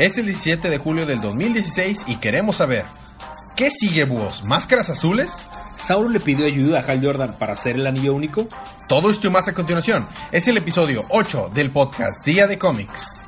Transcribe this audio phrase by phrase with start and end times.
[0.00, 2.86] Es el 17 de julio del 2016 y queremos saber,
[3.54, 4.42] ¿qué sigue Búhos?
[4.44, 5.30] ¿Máscaras azules?
[5.76, 8.48] Sauron le pidió ayuda a Hal Jordan para hacer el anillo único.
[8.88, 10.06] Todo esto y más a continuación.
[10.32, 13.19] Es el episodio 8 del podcast Día de Cómics.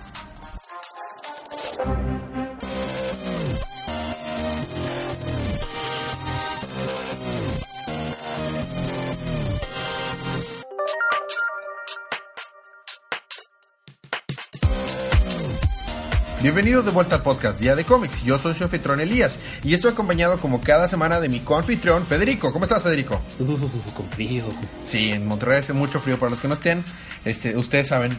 [16.55, 18.25] Bienvenidos de vuelta al podcast Día de Cómics.
[18.25, 22.53] Yo soy su anfitrión Elías y estoy acompañado como cada semana de mi coanfitrión Federico.
[22.53, 23.23] ¿Cómo estás, Federico?
[23.39, 23.57] Uh,
[23.95, 24.45] con frío.
[24.85, 26.19] Sí, en Monterrey hace mucho frío.
[26.19, 26.85] Para los que no estén,
[27.25, 28.19] este, ustedes saben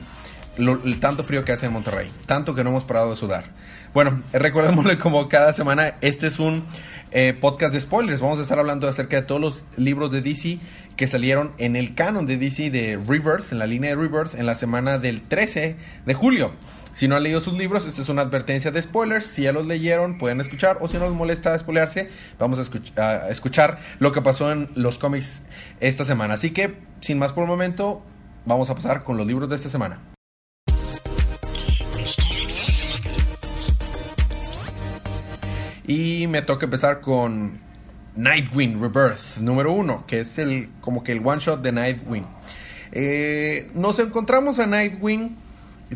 [0.57, 2.09] lo, el tanto frío que hace en Monterrey.
[2.25, 3.51] Tanto que no hemos parado de sudar.
[3.93, 6.65] Bueno, recordémosle como cada semana, este es un
[7.11, 8.19] eh, podcast de spoilers.
[8.19, 10.57] Vamos a estar hablando acerca de todos los libros de DC
[10.95, 14.47] que salieron en el canon de DC de Rebirth, en la línea de Rebirth, en
[14.47, 16.53] la semana del 13 de julio.
[16.95, 19.25] Si no han leído sus libros, esta es una advertencia de spoilers.
[19.25, 20.77] Si ya los leyeron, pueden escuchar.
[20.79, 25.41] O si no les molesta spoilearse, vamos a, escuchar lo que pasó en los cómics
[25.79, 26.35] esta semana.
[26.35, 28.03] Así que, sin más por el momento,
[28.45, 30.01] vamos a pasar con los libros de esta semana.
[35.85, 37.59] Y me toca empezar con
[38.15, 42.25] Nightwing Rebirth, número uno, que es el como que el one shot de Nightwing.
[42.91, 45.42] Eh, nos encontramos a Nightwing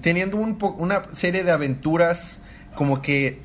[0.02, 2.42] teniendo un una serie de aventuras
[2.76, 3.40] como que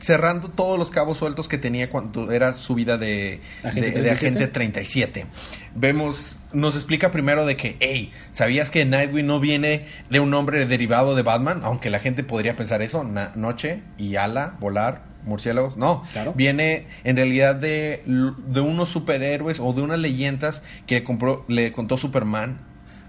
[0.00, 5.26] cerrando todos los cabos sueltos que tenía cuando era su vida de agente, 37.
[5.74, 10.66] Vemos, nos explica primero de que, hey, ¿sabías que Nightwing no viene de un nombre
[10.66, 11.60] derivado de Batman?
[11.64, 15.76] Aunque la gente podría pensar eso, noche y ala, volar, murciélagos.
[15.76, 16.02] No,
[16.34, 21.96] viene en realidad de, de unos superhéroes o de unas leyendas que compró, le contó
[21.96, 22.60] Superman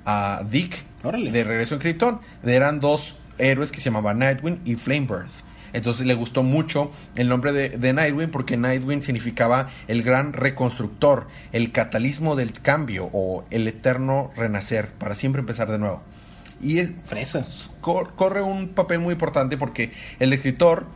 [0.06, 2.20] a Dick de Regreso en Krypton.
[2.44, 5.30] Eran dos héroes que se llamaban Nightwing y Flamebird.
[5.74, 11.72] Entonces le gustó mucho el nombre de, Nightwing porque Nightwing significaba el gran reconstructor, el
[11.72, 16.02] catalismo del cambio o el eterno renacer para siempre empezar de nuevo.
[16.62, 16.92] Y es,
[17.82, 20.88] corre un papel muy importante porque el escritor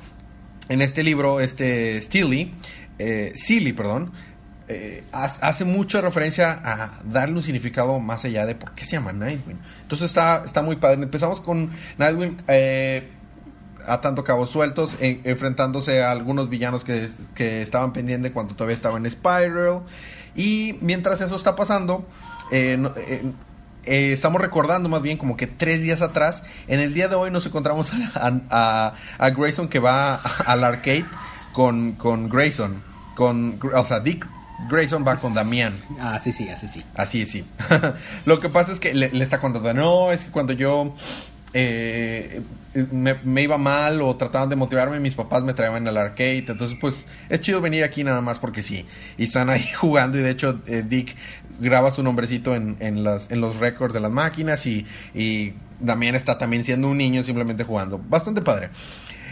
[0.69, 2.53] en este libro, este Steely,
[2.97, 3.33] eh,
[3.75, 4.13] perdón,
[4.73, 9.11] eh, hace mucha referencia a darle un significado más allá de por qué se llama
[9.11, 9.59] Nightwing.
[9.81, 11.03] Entonces está, está muy padre.
[11.03, 13.09] Empezamos con Nightwing eh,
[13.85, 19.81] atando cabos sueltos, enfrentándose a algunos villanos que, estaban pendientes cuando todavía estaba en Spiral.
[20.35, 22.07] Y mientras eso está pasando,
[22.51, 22.79] eh,
[23.83, 27.45] estamos recordando más bien como que tres días atrás, en el día de hoy nos
[27.45, 28.93] encontramos a,
[29.35, 30.15] Grayson que va
[30.45, 31.05] al arcade
[31.51, 32.89] con, con Grayson.
[33.15, 34.25] Con, o sea, Dick
[34.69, 35.73] Grayson va con Damián.
[35.99, 36.83] Ah, sí, sí, así sí.
[36.95, 37.45] Así sí.
[38.25, 40.93] Lo que pasa es que le, está contando, no, es que cuando yo
[41.53, 42.41] eh,
[42.91, 46.45] me, iba mal o trataban de motivarme, mis papás me traían al arcade.
[46.47, 48.85] Entonces, pues es chido venir aquí nada más porque sí.
[49.17, 51.15] Y están ahí jugando y de hecho eh, Dick
[51.59, 56.15] graba su nombrecito en, en, las, en los récords de las máquinas y, y Damián
[56.15, 57.99] está también siendo un niño simplemente jugando.
[57.99, 58.69] Bastante padre.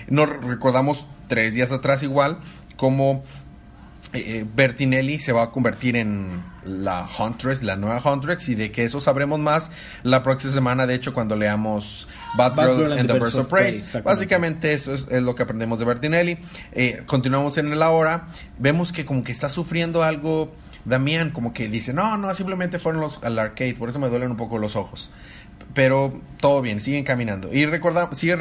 [0.07, 2.39] Nos recordamos tres días atrás igual
[2.75, 3.23] como
[4.11, 8.83] eh, Bertinelli se va a convertir en la Huntress, la nueva Huntress, y de que
[8.83, 9.71] eso sabremos más
[10.03, 13.83] la próxima semana, de hecho, cuando leamos Batgirl and, the Birds of Prey.
[14.03, 16.39] Básicamente eso es, lo que aprendemos de Bertinelli.
[16.71, 18.27] Eh, continuamos en el ahora,
[18.57, 20.51] vemos que como que está sufriendo algo
[20.85, 24.31] Damián, como que dice, no, no, simplemente fueron los al arcade, por eso me duelen
[24.31, 25.11] un poco los ojos.
[25.73, 27.53] Pero todo bien, siguen caminando.
[27.53, 28.35] Y recorda, sigue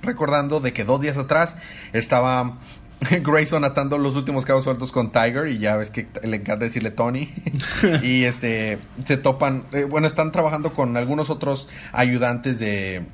[0.00, 1.56] recordando de que dos días atrás
[1.92, 2.58] estaba
[3.22, 6.90] Grayson atando los últimos cabos sueltos con Tiger y ya ves que le encanta decirle
[6.90, 7.32] Tony.
[8.02, 13.04] Y este se topan eh, bueno están trabajando con algunos otros ayudantes de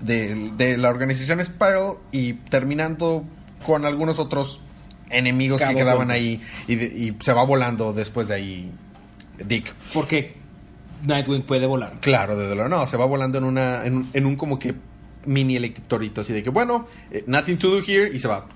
[0.00, 3.24] de, la organización Spiral y terminando
[3.66, 4.62] con algunos otros
[5.10, 8.72] enemigos que quedaban ahí y, se va volando después de ahí
[9.46, 9.74] Dick.
[9.92, 10.36] Porque
[11.02, 11.98] Nightwing puede volar.
[12.00, 12.68] Claro desde luego.
[12.68, 14.74] No se va volando en una en, en un como que
[15.26, 18.46] mini electorito así de que bueno eh, nothing to do here y se va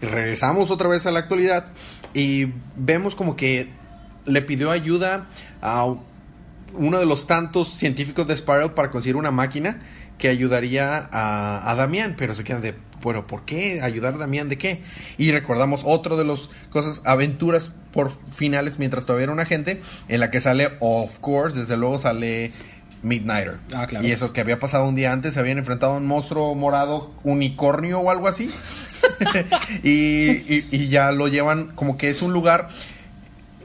[0.00, 1.66] regresamos otra vez a la actualidad
[2.14, 3.68] y vemos como que
[4.26, 5.28] le pidió ayuda
[5.62, 5.86] a
[6.74, 9.80] uno de los tantos científicos de Spiral para conseguir una máquina
[10.18, 14.48] que ayudaría a, a Damián, pero se queda de, bueno, ¿por qué ayudar a Damián
[14.48, 14.82] de qué?
[15.16, 20.20] Y recordamos otro de las cosas, aventuras por finales mientras todavía era un agente, en
[20.20, 22.52] la que sale, of course, desde luego sale
[23.02, 23.58] Midnighter.
[23.72, 24.06] Ah, claro.
[24.06, 27.12] Y eso que había pasado un día antes, se habían enfrentado a un monstruo morado
[27.22, 28.50] unicornio o algo así.
[29.82, 32.68] y, ya lo llevan como que es un lugar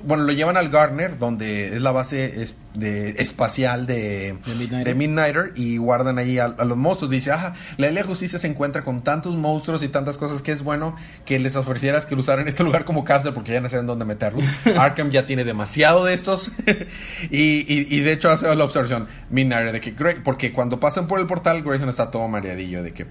[0.06, 4.84] bueno, lo llevan al Gardner, donde es la base es- de, espacial de, De Midnighter.
[4.84, 7.10] de Midnighter, y guardan ahí a, a los monstruos.
[7.10, 10.52] Dice, ah, la Liga de Justicia se encuentra con tantos monstruos y tantas cosas que
[10.52, 13.70] es bueno que les ofrecieras que lo usaran este lugar como cárcel porque ya no
[13.70, 14.44] saben dónde meterlos.
[14.78, 16.52] Arkham ya tiene demasiado de estos.
[17.30, 17.38] y,
[17.74, 21.28] y- y de hecho hace la observación, Midnighter, de que porque cuando pasan por el
[21.28, 23.06] portal, Grayson está todo mareadillo, de que,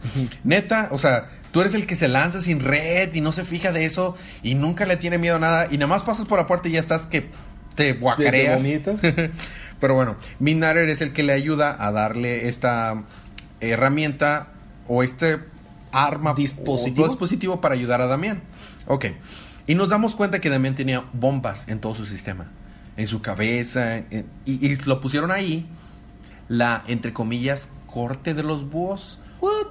[0.45, 3.71] neta, o sea, tú eres el que se lanza sin red y no se fija
[3.73, 6.47] de eso y nunca le tiene miedo a nada y nada más pasas por la
[6.49, 7.29] puerta y ya estás que
[7.77, 8.61] te guacareas.
[9.81, 13.03] Pero bueno, Midnighter es el que le ayuda a darle esta
[13.61, 14.49] herramienta
[14.89, 15.41] o este
[15.93, 17.05] arma Dispositivo.
[17.05, 18.43] o dispositivo para ayudar a Damián.
[18.87, 19.07] Ok.
[19.67, 22.47] Y nos damos cuenta que Damián tenía bombas en todo su sistema.
[22.97, 23.97] En su cabeza.
[23.99, 25.67] en- y, y lo pusieron ahí.
[26.49, 29.19] La, entre comillas, corte de los búhos.
[29.41, 29.71] Bueno,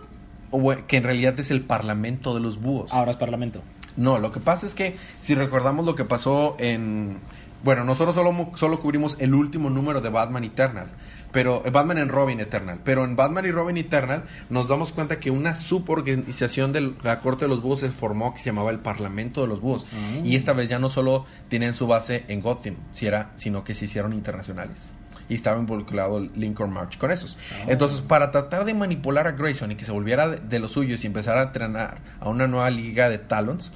[0.87, 2.91] que en realidad es el parlamento de los búhos.
[2.91, 3.61] Ahora es parlamento.
[3.97, 7.17] No, lo que pasa es que si recordamos lo que pasó en...
[7.63, 10.87] Bueno, nosotros solo, solo cubrimos el último número de Batman Eternal,
[11.31, 15.19] pero eh, Batman en Robin Eternal, pero en Batman y Robin Eternal nos damos cuenta
[15.19, 18.79] que una suborganización de la Corte de los Búhos se formó que se llamaba el
[18.79, 19.85] Parlamento de los Búhos.
[19.93, 20.21] Ah.
[20.23, 23.75] Y esta vez ya no solo tienen su base en Gotham, si era, sino que
[23.75, 24.91] se hicieron internacionales.
[25.29, 27.37] Y estaba involucrado el Lincoln March con esos.
[27.51, 27.65] Ah.
[27.67, 31.03] Entonces, para tratar de manipular a Grayson y que se volviera de, de los suyos
[31.03, 33.71] y empezar a entrenar a una nueva liga de Talons,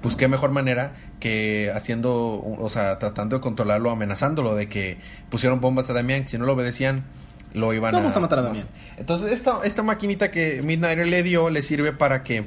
[0.00, 4.98] pues qué mejor manera que haciendo, o sea, tratando de controlarlo, amenazándolo de que
[5.28, 7.04] pusieron bombas a Damián, que si no lo obedecían,
[7.52, 8.66] lo iban Vamos a matar a Damián.
[8.96, 12.46] Entonces, esta, esta maquinita que Midnighter le dio le sirve para que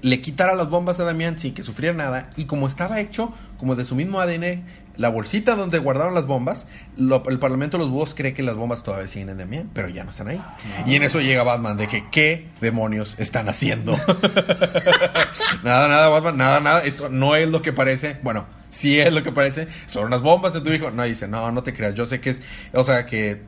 [0.00, 2.30] le quitara las bombas a Damián sin que sufriera nada.
[2.36, 4.64] Y como estaba hecho como de su mismo ADN,
[4.96, 6.66] la bolsita donde guardaron las bombas,
[6.96, 9.88] lo- el Parlamento de los Búhos cree que las bombas todavía siguen en Damián, pero
[9.88, 10.42] ya no están ahí.
[10.86, 13.92] Y en eso llega Batman de que, ¿qué demonios están haciendo?
[15.62, 16.84] nada, nada, Batman, nada, nada.
[16.84, 18.16] Esto no es lo que parece.
[18.22, 19.68] Bueno, sí es lo que parece.
[19.86, 20.90] Son unas bombas de tu hijo.
[20.90, 21.94] No, dice, no, no te creas.
[21.94, 22.40] Yo sé que es,
[22.72, 23.42] o sea, que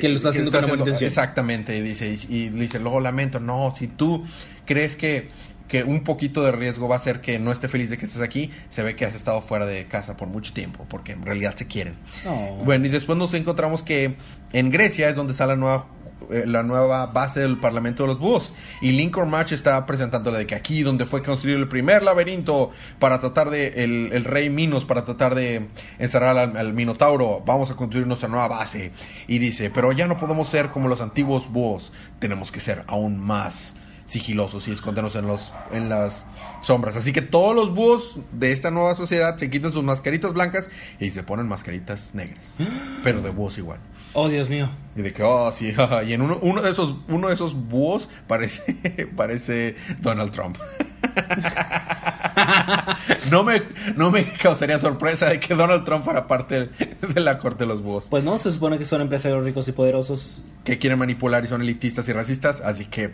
[0.00, 1.08] Que lo está haciendo con una buena intención.
[1.08, 4.26] Exactamente, y dice, y, y le dice, luego lamento, no, si tú
[4.66, 5.28] crees que,
[5.68, 8.22] que un poquito de riesgo va a hacer que no esté feliz de que estés
[8.22, 11.54] aquí, se ve que has estado fuera de casa por mucho tiempo, porque en realidad
[11.56, 11.94] se quieren.
[12.24, 12.56] No.
[12.64, 14.16] Bueno, y después nos encontramos que
[14.52, 15.86] en Grecia es donde está la nueva
[16.30, 20.46] eh, la nueva base del Parlamento de los Búhos y Lincoln March está presentándole de
[20.46, 24.84] que aquí donde fue construido el primer laberinto para tratar de el, el rey Minos
[24.84, 25.68] para tratar de
[25.98, 28.90] encerrar al, al Minotauro vamos a construir nuestra nueva base
[29.28, 33.18] y dice pero ya no podemos ser como los antiguos búhos tenemos que ser aún
[33.18, 33.74] más
[34.08, 36.26] sigilosos y escondernos en los en las
[36.62, 36.96] sombras.
[36.96, 40.68] Así que todos los búhos de esta nueva sociedad se quitan sus mascaritas blancas
[40.98, 42.56] y se ponen mascaritas negras,
[43.04, 43.78] pero de búhos igual.
[44.14, 44.70] Oh, Dios mío.
[44.96, 46.02] Y de que, oh, sí, jaja.
[46.02, 50.56] y en uno, uno de esos uno de esos búhos parece parece Donald Trump.
[53.30, 53.62] no me
[53.94, 57.82] no me causaría sorpresa de que Donald Trump fuera parte de la corte de los
[57.82, 60.42] búhos Pues no, se supone que son empresarios ricos y poderosos.
[60.64, 63.12] que quieren manipular y son elitistas y racistas, así que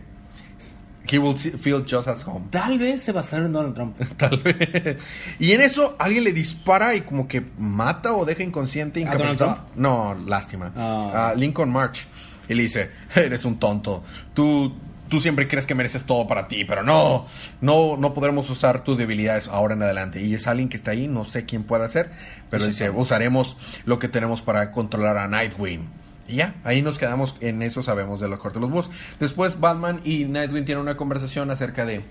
[1.11, 2.47] he will feel just as home.
[2.51, 3.97] Tal vez se basaron en Donald Trump.
[4.17, 4.97] Tal vez.
[5.39, 9.01] Y en eso alguien le dispara y como que mata o deja inconsciente.
[9.07, 9.69] ¿A Donald incapacitado.
[9.77, 10.73] No, lástima.
[10.77, 12.07] A Lincoln March.
[12.49, 14.03] Y le dice, eres un tonto.
[14.35, 14.73] Tú,
[15.09, 17.27] tú siempre crees que mereces todo para ti, pero no.
[17.61, 20.23] No, no podremos usar tus debilidades ahora en adelante.
[20.23, 22.11] Y es alguien que está ahí, no sé quién puede hacer.
[22.51, 22.93] Pero Sí, dice, sí.
[22.95, 25.89] usaremos lo que tenemos para controlar a Nightwing.
[26.27, 28.91] Y ya, ahí nos quedamos, en eso sabemos de la corte de los búhos.
[29.21, 32.03] Después Batman y Nightwing tienen una conversación acerca de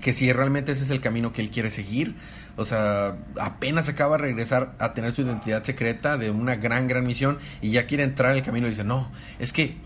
[0.00, 2.14] que si realmente ese es el camino que él quiere seguir.
[2.56, 7.04] O sea, apenas acaba de regresar a tener su identidad secreta de una gran, gran
[7.06, 9.76] misión y ya quiere entrar en el camino y dice, no, es que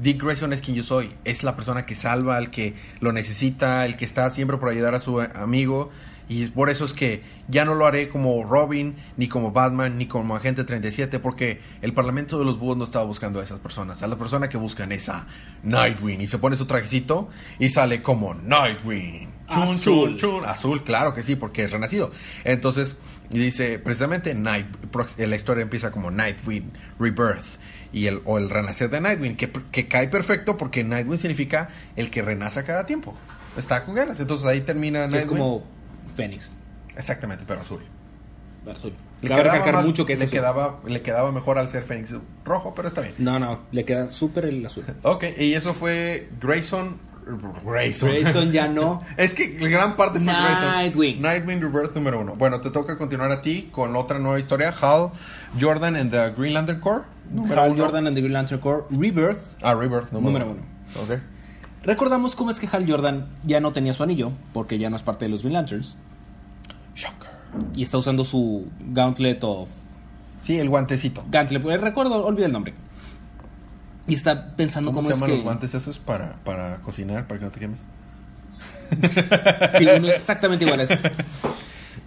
[0.00, 1.12] Dick Grayson es quien yo soy.
[1.24, 4.94] Es la persona que salva, el que lo necesita, el que está siempre por ayudar
[4.94, 5.90] a su amigo.
[6.32, 10.06] Y por eso es que ya no lo haré como Robin, ni como Batman, ni
[10.06, 14.02] como Agente 37, porque el Parlamento de los Búhos no estaba buscando a esas personas.
[14.02, 15.26] A la persona que buscan es a
[15.62, 16.20] Nightwing.
[16.22, 19.30] Y se pone su trajecito y sale como Nightwing.
[19.50, 19.76] Chun, Azul.
[19.78, 20.44] chun, chun.
[20.46, 22.10] Azul, claro que sí, porque es renacido.
[22.44, 22.96] Entonces,
[23.28, 27.58] dice precisamente Night, prox- la historia empieza como Nightwing Rebirth.
[27.92, 32.10] Y el, o el renacer de Nightwing, que, que cae perfecto porque Nightwing significa el
[32.10, 33.14] que renace a cada tiempo.
[33.58, 34.18] Está con ganas.
[34.18, 35.38] Entonces ahí termina Que es Nightwing.
[35.38, 35.81] como
[36.14, 36.56] Fénix.
[36.96, 37.80] Exactamente, pero azul.
[38.74, 38.92] Azul.
[39.22, 40.38] Le Cabe quedaba, recalcar más- mucho que es le, azul.
[40.38, 42.14] quedaba, le quedaba mejor al ser Fénix
[42.44, 43.14] rojo, pero está bien.
[43.18, 44.84] No, no, le queda súper el azul.
[45.02, 46.98] Ok, y eso fue Grayson.
[47.64, 48.08] Grayson.
[48.10, 49.00] Grayson ya no.
[49.16, 50.72] Es que gran parte fue Grayson.
[50.72, 51.22] Nightwing.
[51.22, 52.34] Nightwing Rebirth número uno.
[52.34, 54.74] Bueno, te toca continuar a ti con otra nueva historia.
[54.80, 55.12] Hal
[55.60, 57.04] Jordan and the Green Lantern Corps.
[57.30, 57.82] número Hal uno.
[57.84, 59.38] Jordan and the Green Lantern Corps Rebirth.
[59.62, 60.62] Ah, Rebirth número, Número uno.
[61.00, 61.20] Ok.
[61.82, 65.02] Recordamos cómo es que Hal Jordan ya no tenía su anillo, porque ya no es
[65.02, 65.96] parte de los Green Lanterns.
[66.94, 67.30] Shocker.
[67.74, 69.68] y está usando su Gauntlet of
[70.42, 71.24] Sí, el guantecito.
[71.30, 72.74] Gauntlet, eh, recuerdo, olvidé el nombre.
[74.06, 77.28] Y está pensando ¿Cómo, cómo, se es llaman que los guantes esos para, para cocinar,
[77.28, 77.84] para que no te quemes?
[79.78, 80.98] Sí, uno exactamente igual a ese.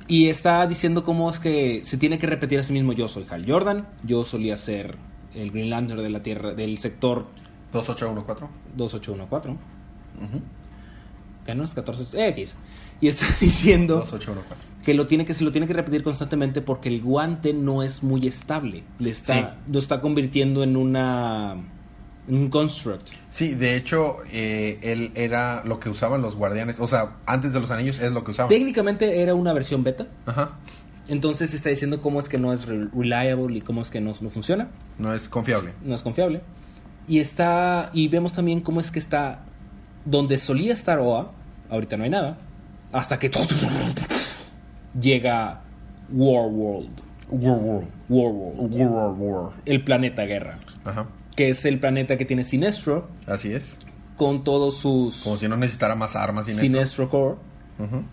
[0.08, 2.94] Y está diciendo cómo es que se tiene que repetir a sí mismo.
[2.94, 4.98] Yo soy Hal Jordan, yo solía ser
[5.34, 7.26] el Green Lantern de la Tierra, del sector
[7.76, 8.48] 2814.
[8.76, 9.50] 2814,
[10.22, 10.42] Ujú.
[11.46, 12.56] que no es 14, X.
[13.02, 14.62] Y está diciendo 2814.
[14.84, 18.04] que lo tiene que se lo tiene que repetir constantemente porque el guante no es
[18.04, 18.84] muy estable.
[19.00, 19.72] Le está Sí.
[19.74, 21.56] lo está convirtiendo en una
[22.28, 23.10] en un construct.
[23.30, 26.80] Sí, de hecho, eh, él era lo que usaban los guardianes.
[26.80, 28.50] O sea, antes de los anillos es lo que usaban.
[28.50, 30.08] Técnicamente era una versión beta.
[30.26, 30.54] Ajá.
[31.08, 34.12] Entonces está diciendo cómo es que no es re- reliable y cómo es que no,
[34.22, 34.70] no funciona.
[34.98, 35.74] No es confiable.
[35.84, 36.42] no es confiable.
[37.08, 37.90] Y está.
[37.94, 39.40] Y vemos también cómo es que está.
[40.06, 41.32] Donde solía estar OA,
[41.70, 42.38] ahorita no hay nada.
[42.92, 43.32] Hasta que
[45.00, 45.62] llega
[46.10, 47.02] War World.
[47.30, 47.84] War, war.
[48.10, 49.20] War World.
[49.20, 49.54] War.
[49.66, 50.60] El planeta guerra.
[50.84, 51.08] Ajá.
[51.36, 53.10] Que es el planeta que tiene Sinestro.
[53.26, 53.78] Así es.
[54.16, 55.24] Con todos sus.
[55.24, 56.62] Como si no necesitara más armas sin eso.
[56.62, 57.36] Sinestro Core.
[57.80, 58.04] Ujú.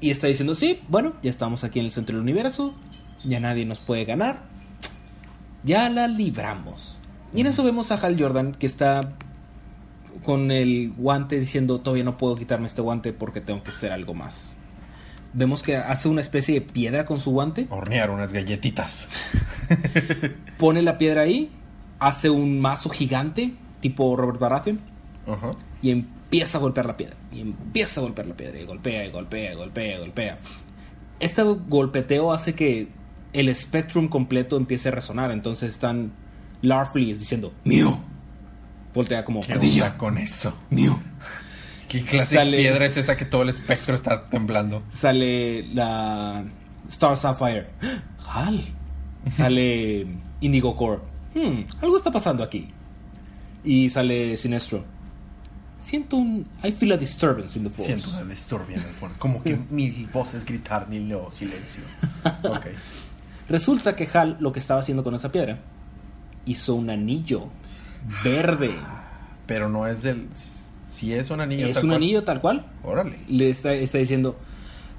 [0.00, 2.74] Y está diciendo: Sí, bueno, ya estamos aquí en el centro del universo.
[3.24, 4.42] Ya nadie nos puede ganar.
[5.64, 7.00] Ya la libramos.
[7.34, 9.12] Y en eso vemos a Hal Jordan que está
[10.22, 14.14] con el guante diciendo todavía no puedo quitarme este guante porque tengo que hacer algo
[14.14, 14.56] más.
[15.32, 19.08] Vemos que hace una especie de piedra con su guante, Hornear unas galletitas.
[20.58, 21.50] pone la piedra ahí,
[21.98, 24.80] hace un mazo gigante tipo Robert Baratheon
[25.82, 27.16] y empieza a golpear la piedra.
[27.32, 30.38] Y empieza a golpear la piedra y golpea y golpea y golpea y golpea.
[31.18, 32.88] Este golpeteo hace que
[33.32, 35.32] el Spectrum completo empiece a resonar.
[35.32, 36.12] Entonces están
[36.64, 37.98] Larfleeze diciendo ¡Mío!
[38.94, 40.56] Voltea como ¿Qué onda con eso?
[40.70, 40.98] ¡Mío!
[41.88, 44.82] ¿Qué clase Sale- de piedra es esa que todo el espectro está temblando?
[44.90, 46.44] Sale la
[46.88, 47.68] Star Sapphire.
[48.28, 48.64] ¡Hal!
[49.28, 50.06] Sale
[50.40, 51.00] Indigo Core.
[51.34, 52.68] Hmm, algo está pasando aquí.
[53.64, 54.84] Y sale Sinestro.
[55.76, 56.46] Siento un.
[56.62, 57.96] I feel a disturbance in the force.
[57.98, 59.18] Siento una disturbia en el fondo.
[59.18, 61.82] Como que mi voz es gritar, ni lo silencio.
[62.42, 62.66] Ok.
[63.48, 65.58] Resulta que Hal lo que estaba haciendo con esa piedra
[66.46, 67.48] hizo un anillo
[68.22, 68.74] verde.
[69.46, 70.28] Pero no es del.
[70.92, 71.66] Si es un anillo.
[71.66, 71.96] es tal un cual.
[71.96, 72.66] anillo tal cual.
[72.82, 73.18] Órale.
[73.28, 74.38] Le está, está diciendo.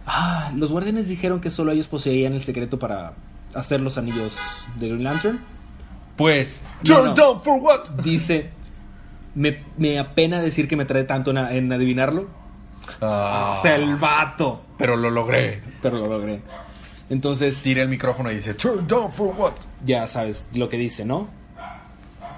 [0.06, 3.14] Ah, los guardianes dijeron que solo ellos poseían el secreto para
[3.56, 4.38] hacer los anillos
[4.78, 5.40] de Green Lantern.
[6.16, 6.62] Pues.
[6.84, 7.14] No, Turn no.
[7.16, 7.90] down for what?
[8.04, 8.50] Dice.
[9.34, 12.28] Me, me apena decir que me trae tanto en, en adivinarlo.
[13.02, 14.64] Ah, O sea, el vato.
[14.78, 15.62] Pero lo logré.
[15.82, 16.42] Pero lo logré.
[17.10, 17.62] Entonces.
[17.64, 19.54] Tira el micrófono y dice: Turn down for what?
[19.84, 21.30] ya sabes lo que dice, ¿no?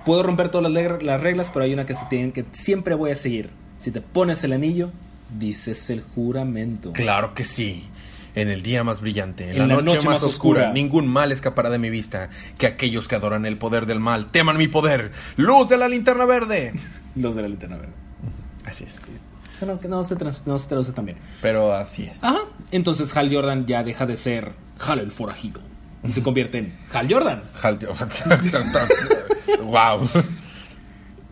[0.07, 3.15] Puedo romper todas las, reglas, pero hay una que, se tienen, que siempre voy a
[3.15, 3.49] seguir.
[3.77, 4.89] Si te pones el anillo,
[5.37, 6.93] dices el juramento.
[6.93, 7.89] Claro que sí.
[8.33, 10.71] En el día más brillante, en, la, noche, más, oscura, oscura.
[10.71, 12.29] ningún mal escapará de mi vista.
[12.57, 15.11] Que aquellos que adoran el poder del mal teman mi poder.
[15.35, 16.71] ¡Luz de la linterna verde!
[17.15, 17.93] Los de la linterna verde.
[18.63, 19.01] Así es.
[19.51, 21.17] Eso no, que no se, trans- no se traduce tan bien.
[21.41, 22.23] Pero así es.
[22.23, 22.45] Ajá.
[22.71, 25.59] Entonces Hal Jordan ya deja de ser Hal el forajido.
[26.07, 27.43] Y se convierte en Hal Jordan.
[29.63, 30.07] wow.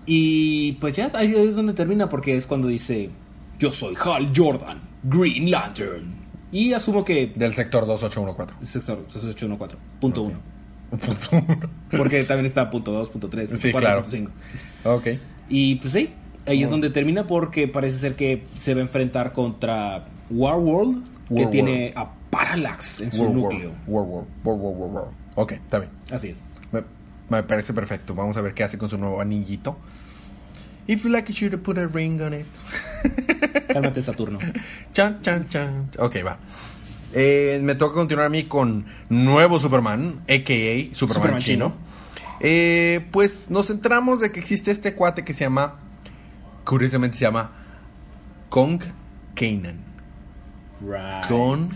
[0.08, 3.10] Y pues ya ahí es donde termina porque es cuando dice,
[3.58, 6.14] yo soy Hal Jordan, Green Lantern.
[6.52, 7.34] Y asumo que...
[7.36, 8.66] Del sector 2814.
[8.66, 10.34] Sector 814, punto Ok.
[10.92, 11.60] 1.
[11.98, 14.04] Porque también está punto 2, punto 3, punto Sí, 4, claro.
[14.04, 14.18] punto
[14.84, 14.94] 5.
[14.96, 15.08] ok.
[15.50, 16.12] Y pues sí,
[16.46, 21.34] ahí es donde termina porque parece ser que se va a enfrentar contra Warworld, que
[21.34, 21.52] Warworld.
[21.52, 23.72] tiene a Parallax en su war, núcleo.
[23.88, 25.06] war, war, war, war, war, war.
[25.36, 25.92] Ok, está bien.
[26.12, 26.50] Así es.
[26.72, 26.84] Me,
[27.30, 28.16] me parece perfecto.
[28.16, 29.78] Vamos a ver qué hace con su nuevo anillito.
[30.88, 32.46] If you like it, you to put a ring on it.
[33.74, 34.40] Cálmate, Saturno.
[34.94, 35.90] Chan, chan, chan.
[35.98, 36.38] Ok, va.
[37.14, 40.94] Eh, me toca continuar a mí con nuevo Superman, a.k.a.
[40.94, 41.66] Superman, Superman chino.
[41.68, 41.74] chino.
[42.42, 45.76] Eh, pues nos centramos de que existe este cuate que se llama,
[46.66, 47.52] curiosamente se llama
[48.50, 48.82] Kong
[49.34, 49.80] Kanan.
[50.82, 51.28] Right.
[51.30, 51.70] Con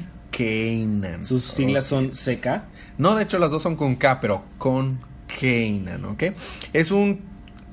[1.22, 2.64] Sus siglas son CK.
[2.98, 6.24] No, de hecho las dos son con K, pero con Kanan, ¿ok?
[6.74, 7.22] Es un,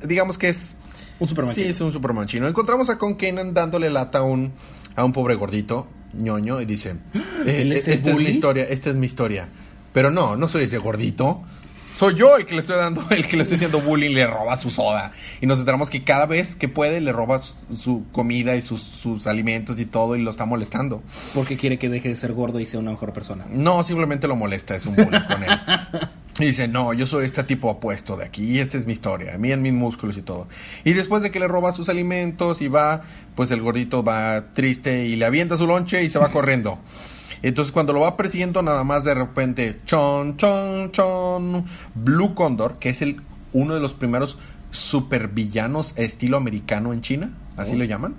[0.03, 0.77] digamos que es...
[1.19, 2.47] Un Superman Sí, es un Superman chino.
[2.47, 4.53] Encontramos a Con Kanan dándole lata a un,
[4.95, 6.97] a un pobre gordito, ñoño, y dice,
[7.47, 9.49] eh, ¿Él es el esta es mi historia, esta es mi historia.
[9.93, 11.43] Pero no, no soy ese gordito.
[11.97, 14.59] Soy yo el que le estoy dando, el que le estoy haciendo bullying, le roba
[14.59, 15.13] su soda.
[15.41, 18.83] Y nos enteramos que cada vez que puede le roba su, su comida y sus,
[18.83, 21.03] sus alimentos y todo y lo está molestando.
[21.33, 23.47] Porque quiere que deje de ser gordo y sea una mejor persona.
[23.51, 25.51] No, simplemente lo molesta, es un bullying con él.
[26.39, 29.39] Y dice, no, yo soy este tipo apuesto de aquí y esta es mi historia,
[29.39, 30.49] miren mis músculos y todo.
[30.85, 35.07] Y después de que le roba sus alimentos y va, pues el gordito va triste
[35.07, 36.79] y le avienta su lonche y se va corriendo.
[37.43, 41.65] Entonces cuando lo va persiguiendo nada más de repente, chon, chon, chon,
[41.95, 43.21] Blue Condor, que es el
[43.53, 44.39] uno de los primeros
[44.71, 47.79] supervillanos estilo americano en China, así Oh.
[47.79, 48.15] lo llaman.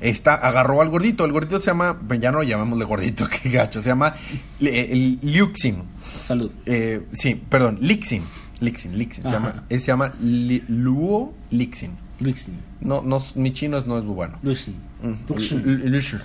[0.00, 3.50] Está, agarró al gordito, el gordito se llama, pues ya no lo llamámosle gordito, qué
[3.50, 4.14] gacho, se llama
[4.60, 5.76] eh, Liuxin.
[6.24, 6.50] Salud.
[6.66, 8.22] Eh, sí, perdón, Lixin.
[8.60, 9.24] Lixin, Lixin.
[9.24, 11.92] Se llama, eh, se llama Li- Luo Lixin.
[12.22, 12.54] Luxin.
[12.80, 14.38] No, no, mi chino no es muy bueno.
[14.42, 14.74] Luxin.
[15.02, 16.22] Mm, Luxin,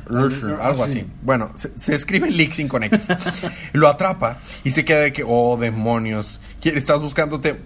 [0.61, 1.05] Algo así.
[1.23, 3.07] Bueno, se, se escribe Lixin con X.
[3.73, 6.41] Lo atrapa y se queda de que, oh, demonios.
[6.61, 7.59] ¿Qui- Estás buscándote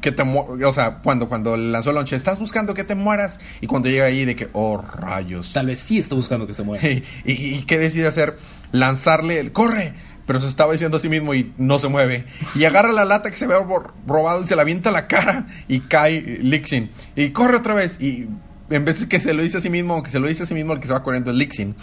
[0.00, 3.38] que te O sea, cuando, cuando lanzó el lonche, estás buscando que te mueras.
[3.60, 5.52] Y cuando llega ahí, de que, oh, rayos.
[5.52, 6.88] Tal vez sí está buscando que se muera.
[6.88, 8.36] ¿Y, y, y qué decide hacer?
[8.72, 9.94] Lanzarle el ¡corre!
[10.28, 12.26] Pero se estaba diciendo a sí mismo y no se mueve.
[12.54, 15.08] Y agarra la lata que se había ro- robado y se la avienta a la
[15.08, 16.90] cara y cae Lixin.
[17.16, 18.00] Y corre otra vez.
[18.00, 18.26] Y
[18.70, 20.46] en vez de que se lo dice a sí mismo, que se lo dice a
[20.46, 21.74] sí mismo, el que se va corriendo es Lixin.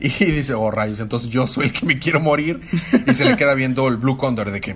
[0.00, 2.62] Y dice, oh rayos, entonces yo soy el que me quiero morir.
[3.06, 4.74] Y se le queda viendo el Blue Condor de que...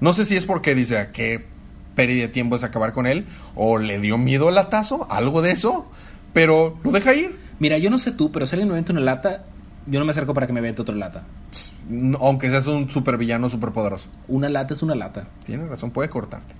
[0.00, 1.44] No sé si es porque dice, ¿a qué
[1.94, 3.24] pérdida de tiempo es acabar con él?
[3.54, 5.88] O le dio miedo el latazo, algo de eso.
[6.32, 7.36] Pero lo deja ir.
[7.60, 9.44] Mira, yo no sé tú, pero si alguien me avienta una lata,
[9.86, 11.22] yo no me acerco para que me aviente otra lata.
[12.20, 14.08] Aunque seas un supervillano superpoderoso.
[14.28, 15.28] Una lata es una lata.
[15.44, 16.54] Tienes razón, puede cortarte.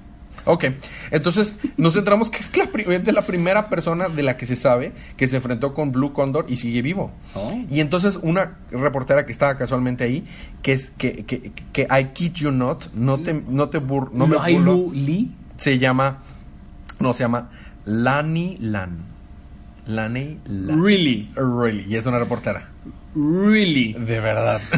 [0.44, 0.64] Ok,
[1.12, 4.44] entonces nos centramos que es la, pri- es de la primera persona de la que
[4.44, 7.12] se sabe que se enfrentó con Blue Condor y sigue vivo.
[7.34, 7.60] Oh.
[7.70, 10.24] Y entonces una reportera que estaba casualmente ahí,
[10.62, 14.26] que es que, que, que I kid you not, no te, no te bur- no
[14.26, 15.30] me burlo, Li.
[15.58, 16.18] se llama,
[16.98, 17.50] no, se llama
[17.84, 18.98] Lani Lan.
[19.86, 20.82] Lani Lan.
[20.82, 21.30] Really.
[21.36, 22.68] Really, y es una reportera.
[23.14, 23.92] Really.
[23.94, 24.60] De verdad.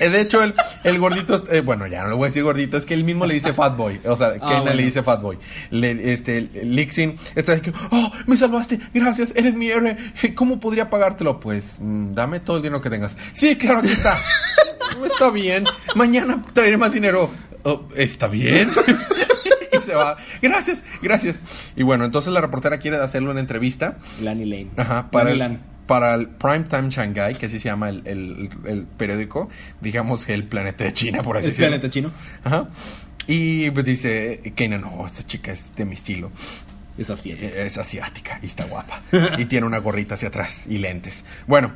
[0.00, 2.76] Eh, de hecho, el, el gordito, eh, bueno, ya no le voy a decir gordito,
[2.76, 4.00] es que él mismo le dice Fat Boy.
[4.04, 4.74] O sea, Kena bueno.
[4.74, 5.38] le dice Fat Boy.
[5.70, 9.96] Le, este, Lixin está que, oh, me salvaste, gracias, eres mi héroe.
[10.34, 11.38] ¿Cómo podría pagártelo?
[11.40, 13.16] Pues, mm, dame todo el dinero que tengas.
[13.32, 14.16] Sí, claro, aquí está.
[15.06, 15.64] está bien.
[15.94, 17.30] Mañana traeré más dinero.
[17.64, 18.70] "Oh, está bien.
[19.72, 20.16] y se va.
[20.40, 21.40] Gracias, gracias.
[21.76, 23.98] Y bueno, entonces la reportera quiere hacerle una entrevista.
[24.20, 24.68] Lani Lane.
[24.76, 25.58] Ajá, para Lani.
[25.92, 29.50] Para el Primetime Shanghai, que así se llama el, el- el periódico,
[29.82, 31.68] digamos el planeta de China, por así El decirlo.
[31.68, 32.10] planeta chino.
[32.44, 32.68] Ajá.
[33.26, 36.30] Y pues dice, Kenan, no, esta chica es de mi estilo.
[36.96, 37.32] Es así.
[37.32, 39.00] Eh, Es asiática y está guapa.
[39.38, 41.24] y tiene una gorrita hacia atrás y lentes.
[41.46, 41.72] Bueno,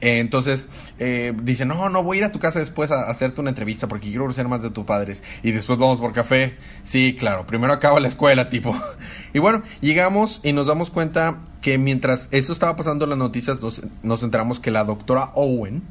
[0.00, 3.10] eh, entonces eh, dice, no, no, voy a ir a tu casa después a, a
[3.10, 5.22] hacerte una entrevista porque quiero conocer más de tus padres.
[5.42, 6.56] Y después vamos por café.
[6.82, 8.74] Sí, claro, primero acaba la escuela, tipo.
[9.34, 13.62] y bueno, llegamos y nos damos cuenta que mientras eso estaba pasando en las noticias,
[13.62, 15.82] nos, nos enteramos que la doctora Owen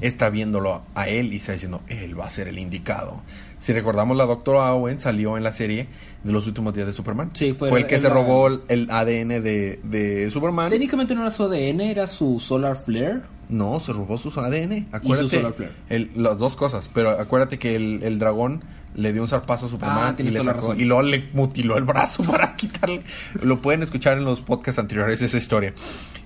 [0.00, 3.20] está viéndolo a él y está diciendo, él va a ser el indicado.
[3.60, 5.86] Si recordamos, la doctora Owen salió en la serie
[6.24, 7.30] de los últimos días de Superman.
[7.34, 10.70] Sí, fue el que el- se robó el, el ADN de, de Superman.
[10.70, 13.20] Técnicamente no era su ADN, era su solar flare.
[13.48, 14.88] No, se robó su ADN.
[14.92, 15.36] Acuérdate.
[15.36, 15.72] solar flare.
[15.88, 18.62] el- las dos cosas, pero acuérdate que el, el dragón
[18.94, 21.84] le dio un zarpazo a Superman Ah, y, le sacó- y luego le mutiló el
[21.84, 23.02] brazo para quitarle.
[23.42, 25.74] Lo pueden escuchar en los podcasts anteriores esa historia.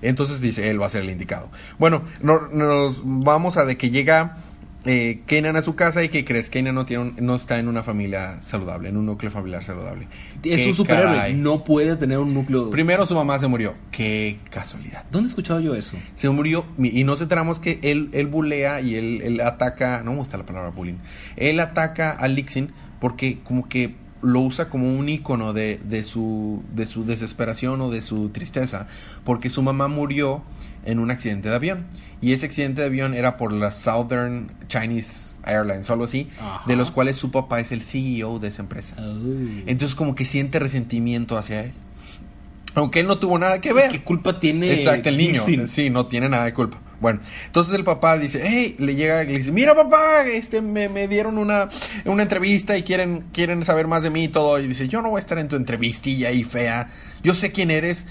[0.01, 1.49] Entonces dice, él va a ser el indicado.
[1.77, 4.37] Bueno, no- nos vamos a de que llega
[4.85, 7.67] eh, Kenan a su casa y que crees Kenan no tiene un- no está en
[7.67, 10.07] una familia saludable, en un núcleo familiar saludable.
[10.43, 11.15] Es un superhéroe.
[11.15, 11.33] caray.
[11.35, 12.69] No puede tener un núcleo.
[12.71, 13.75] Primero su mamá se murió.
[13.91, 15.05] Qué casualidad.
[15.11, 15.95] ¿Dónde he escuchado yo eso?
[16.15, 20.17] Se murió y nos enteramos que él, él bulea y él, él ataca, no me
[20.17, 20.95] gusta la palabra bullying,
[21.37, 26.61] él ataca a Lixin porque como que lo usa como un icono de, de, su,
[26.75, 28.85] de su desesperación o de su tristeza,
[29.23, 30.43] porque su mamá murió
[30.85, 31.85] en un accidente de avión
[32.21, 36.61] y ese accidente de avión era por la Southern Chinese Airlines o algo así, Ajá.
[36.67, 38.95] de los cuales su papá es el CEO de esa empresa.
[38.99, 39.63] Oh.
[39.65, 41.71] Entonces como que siente resentimiento hacia él.
[42.75, 43.91] Aunque él no tuvo nada que ver.
[43.91, 44.73] ¿Qué culpa tiene?
[44.73, 45.43] Exacto, el niño.
[45.45, 45.67] Nixon?
[45.67, 46.79] Sí, no tiene nada de culpa.
[47.01, 50.87] Bueno, entonces el papá dice, hey, le llega y le dice, mira papá, este, me,
[50.87, 51.67] me dieron una,
[52.05, 54.59] una entrevista y quieren, quieren saber más de mí y todo.
[54.59, 56.91] Y dice, yo no voy a estar en tu entrevistilla ahí fea.
[57.23, 58.05] Yo sé quién eres.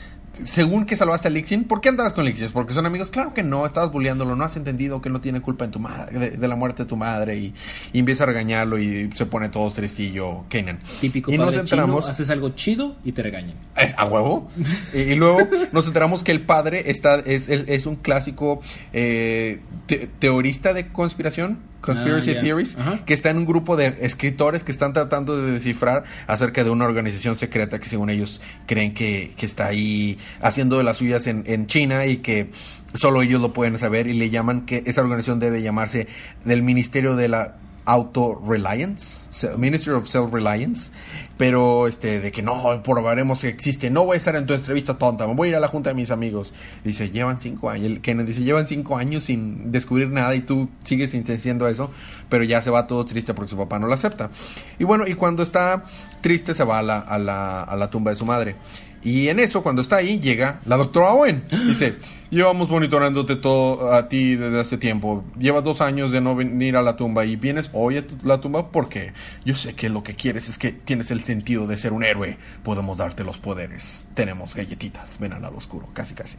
[0.44, 2.50] Según que salvaste a Lixin, ¿por qué andabas con Lixin?
[2.52, 3.10] ¿Porque son amigos?
[3.10, 6.18] Claro que no, estabas bulleándolo, no has entendido que no tiene culpa en tu madre,
[6.18, 7.52] de, de la muerte de tu madre y,
[7.92, 10.78] y empieza a regañarlo y se pone todo tristillo, Kenan.
[11.00, 13.54] Típico y padre nos enteramos, chino, haces algo chido y te regañan.
[13.76, 14.48] es a huevo.
[14.94, 15.40] y, y luego
[15.72, 18.60] nos enteramos que el padre está, es, es, es un clásico
[18.92, 24.64] eh, te- teorista de conspiración, conspiracy Ah, theories, que está en un grupo de escritores
[24.64, 29.32] que están tratando de descifrar acerca de una organización secreta que según ellos creen que,
[29.36, 32.50] que está ahí haciendo de las suyas en, en China y que
[32.94, 36.06] solo ellos lo pueden saber y le llaman que esa organización debe llamarse
[36.44, 40.92] del Ministerio de la Auto-Reliance, Ministry of Self-Reliance,
[41.36, 44.98] pero este, de que no, probaremos que existe, no voy a estar en tu entrevista
[44.98, 46.52] tonta, me voy a ir a la junta de mis amigos.
[46.84, 50.68] Dice, llevan cinco años, el Kennedy dice, llevan cinco años sin descubrir nada y tú
[50.84, 51.90] sigues intentando eso,
[52.28, 54.30] pero ya se va todo triste porque su papá no lo acepta.
[54.78, 55.84] Y bueno, y cuando está
[56.20, 58.56] triste se va a la, a la, a la tumba de su madre.
[59.02, 61.42] Y en eso, cuando está ahí, llega la doctora Owen.
[61.66, 61.94] Dice,
[62.30, 65.24] llevamos monitoreándote todo a ti desde hace tiempo.
[65.38, 68.40] Llevas dos años de no venir a la tumba y vienes hoy a tu- la
[68.42, 69.12] tumba porque
[69.44, 72.36] yo sé que lo que quieres es que tienes el sentido de ser un héroe.
[72.62, 74.06] Podemos darte los poderes.
[74.12, 75.18] Tenemos galletitas.
[75.18, 76.36] Ven al lado oscuro, casi, casi.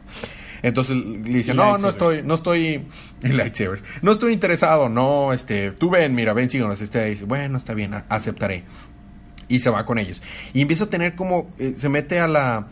[0.62, 2.86] Entonces le dice, no, no estoy, no estoy.
[4.02, 6.80] No estoy interesado, no, este, tú ven, mira, ven, síguenos.
[6.80, 8.64] Este dice, bueno, está bien, aceptaré
[9.48, 10.22] y se va con ellos.
[10.52, 12.68] Y empieza a tener como, eh, se mete a la...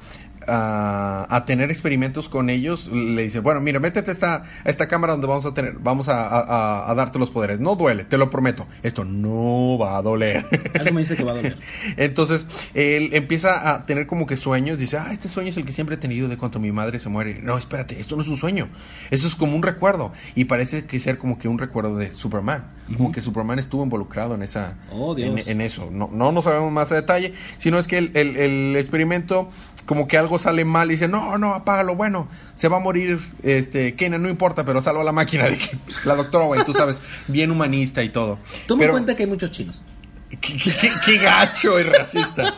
[0.53, 4.35] A, a tener experimentos con ellos le dice bueno mira métete a esta,
[4.65, 7.61] a esta cámara donde vamos a tener vamos a, darte los poderes.
[7.61, 10.45] No duele te lo prometo esto no va a doler
[10.79, 11.57] Algo me dice que va a doler.
[11.97, 15.73] entonces él empieza a tener como que sueños dice ah este sueño es el que
[15.73, 18.37] siempre he tenido de cuando mi madre se muere no espérate esto no es un
[18.37, 18.69] sueño
[19.11, 22.65] eso es como un recuerdo y parece que ser como que un recuerdo de Superman
[22.97, 25.89] como que Superman estuvo involucrado en esa Oh, en eso.
[25.93, 29.49] No, no, no sabemos más a detalle, sino es que el, el- el experimento,
[29.87, 32.27] como que algo sale mal y dice, no, no, apágalo, bueno,
[32.57, 36.17] se va a morir este Kenan, no importa, pero salva la máquina de que la
[36.17, 38.39] doctora, güey, tú sabes, bien humanista y todo.
[38.67, 39.83] Toma en cuenta que hay muchos chinos.
[40.31, 42.55] Qué, qué- qué- qué gacho y racista.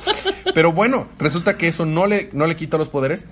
[0.54, 3.26] Pero bueno, resulta que eso no le, no le quita los poderes,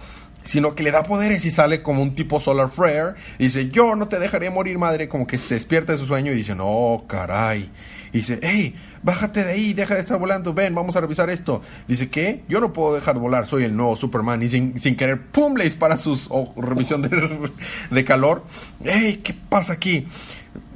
[0.44, 3.14] sino que le da poderes y sale como un tipo Solar Flare.
[3.38, 5.08] Y dice, yo no te dejaré morir, madre.
[5.08, 7.70] Como que se despierta de su sueño y dice, no, caray.
[8.12, 11.62] Y dice, hey, bájate de ahí, deja de estar volando, ven, vamos a revisar esto.
[11.88, 12.42] Dice, ¿qué?
[12.48, 14.42] Yo no puedo dejar de volar, soy el nuevo Superman.
[14.42, 15.54] Y sin, sin querer, ¡pum!
[15.54, 17.50] le dispara sus oh, revisión de,
[17.90, 18.44] de calor.
[18.84, 20.06] Hey, ¿qué pasa aquí?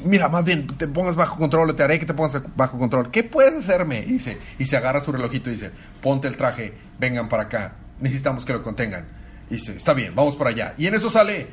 [0.04, 3.10] Mira, más bien, te pongas bajo control, te haré que te pongas bajo control.
[3.10, 4.02] ¿Qué puedes hacerme?
[4.02, 8.44] Dice, y se agarra su relojito y dice, ponte el traje, vengan para acá, necesitamos
[8.44, 9.06] que lo contengan.
[9.48, 10.74] Dice, está bien, vamos para allá.
[10.78, 11.46] Y en eso sale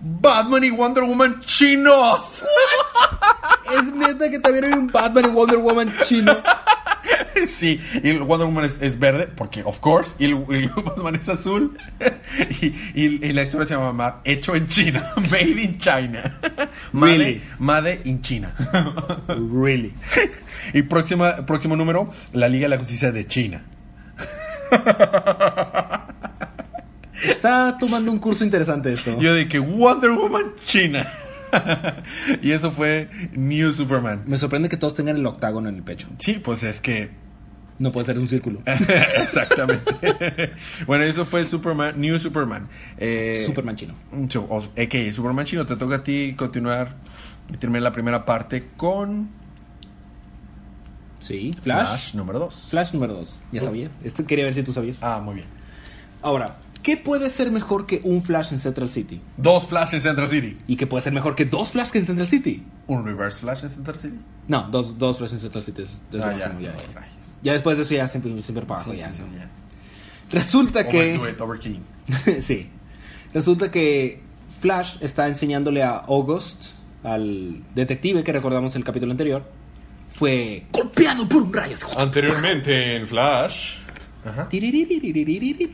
[0.00, 2.42] Batman y Wonder Woman chinos.
[3.78, 6.36] Es neta que también hay un Batman y Wonder Woman chino.
[7.46, 11.14] sí, y el Wonder Woman es, es verde, porque, of course, y el, el Batman
[11.16, 11.76] es azul.
[12.60, 16.38] y, y- y la historia se llama Hecho en China, Made in China.
[16.92, 17.42] Made, Really?
[17.58, 18.54] Made in China.
[19.28, 19.94] Really.
[20.72, 23.62] y próxima, próximo número, la Liga de la Justicia de China.
[27.22, 29.18] Está tomando un curso interesante esto.
[29.20, 31.06] Yo de que Wonder Woman China.
[32.42, 34.22] y eso fue New Superman.
[34.26, 36.08] Me sorprende que todos tengan el octágono en el pecho.
[36.18, 37.10] Sí, pues es que
[37.78, 38.58] No puede ser un círculo.
[38.66, 40.52] Exactamente.
[40.86, 42.68] bueno, eso fue Superman, New Superman.
[42.98, 43.94] Eh, Superman chino.
[44.48, 44.62] o-
[45.12, 46.96] Superman chino, te toca a ti continuar
[47.52, 49.28] y terminar la primera parte con
[51.20, 51.52] Sí.
[51.62, 52.14] Flash, Flash.
[52.14, 52.66] número 2.
[52.70, 53.38] Flash número 2.
[53.52, 53.90] Ya sabía.
[54.02, 54.98] Este quería ver si tú sabías.
[55.02, 55.46] Ah, muy bien.
[56.20, 59.20] Ahora, ¿qué puede ser mejor que un Flash en Central City?
[59.36, 60.56] Dos Flash en Central City.
[60.68, 62.62] ¿Y qué puede ser mejor que dos Flash en Central City?
[62.86, 64.18] ¿Un Reverse Flash en Central City?
[64.46, 65.82] No, dos, dos Flash en Central City.
[65.82, 66.76] Es, es Ah, máximo, ya.
[66.76, 66.92] ya, ya.
[67.00, 67.14] Rayos.
[67.42, 68.92] Ya después de eso ya siempre, siempre para abajo.
[68.92, 69.12] Sí, ya.
[69.12, 69.22] sí.
[70.30, 71.18] Resulta que...
[71.18, 71.80] Overdo it,
[72.40, 72.68] sí.
[73.32, 74.20] Resulta que
[74.60, 79.44] Flash está enseñándole a August, al detective que recordamos en el capítulo anterior,
[80.10, 81.76] fue golpeado por un rayo.
[81.98, 83.78] Anteriormente en Flash.
[84.24, 84.48] Ajá.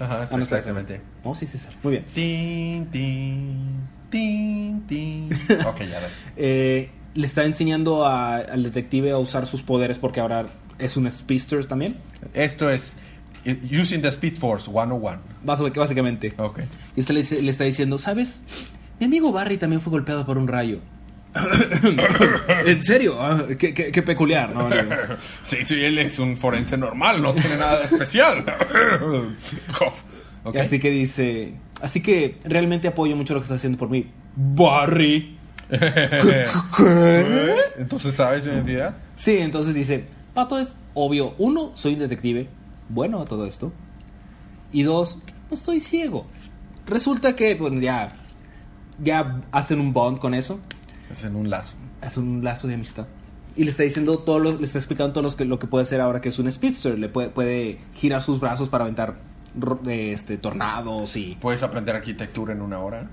[0.01, 1.01] Ajá, sí, ah, no, exactamente.
[1.25, 1.73] No, sí, César.
[1.83, 2.05] Muy bien.
[2.15, 5.29] Tin, tin, tin, tin.
[5.67, 6.01] ok, ya
[6.37, 10.47] eh, le está enseñando al detective a usar sus poderes porque ahora
[10.79, 11.97] es un speedster también.
[12.35, 12.97] Esto es
[13.45, 15.19] eh, Using the Speed Force 101.
[15.45, 16.35] Básicamente.
[16.37, 16.61] Ok.
[16.97, 18.41] Y este le está diciendo, ¿sabes?
[18.99, 20.81] Mi amigo Barry también fue golpeado por un rayo.
[22.67, 23.17] ¿En serio?
[23.21, 24.55] Ah, qué, qué- qué peculiar.
[24.55, 24.69] ¿no?
[25.45, 28.45] Sí, sí, él es un forense normal, no tiene nada de especial.
[30.59, 34.11] Así que dice, así que realmente apoyo mucho lo que está haciendo por mí.
[34.35, 35.37] Barry.
[37.79, 38.97] Entonces, ¿sabes su identidad?
[39.17, 41.35] Sí, entonces dice, Pato es obvio.
[41.39, 42.49] Uno, soy un detective.
[42.89, 43.71] Bueno a todo esto.
[44.73, 45.19] Y dos,
[45.51, 46.27] no estoy ciego.
[46.87, 48.17] Resulta que, pues ya,
[48.99, 50.59] ya hacen un bond con eso.
[51.11, 51.75] Es en un lazo.
[52.01, 53.07] Hacen un lazo de amistad.
[53.57, 55.83] Y le está diciendo todo lo, le está explicando todo lo que, lo que puede
[55.83, 56.99] hacer ahora que es un speedster.
[56.99, 59.17] Le puede, puede girar sus brazos para aventar
[59.89, 63.09] este, tornados y Puedes aprender arquitectura en una hora.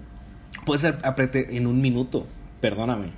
[0.65, 2.27] puede ser apriete en un minuto.
[2.61, 3.11] Perdóname.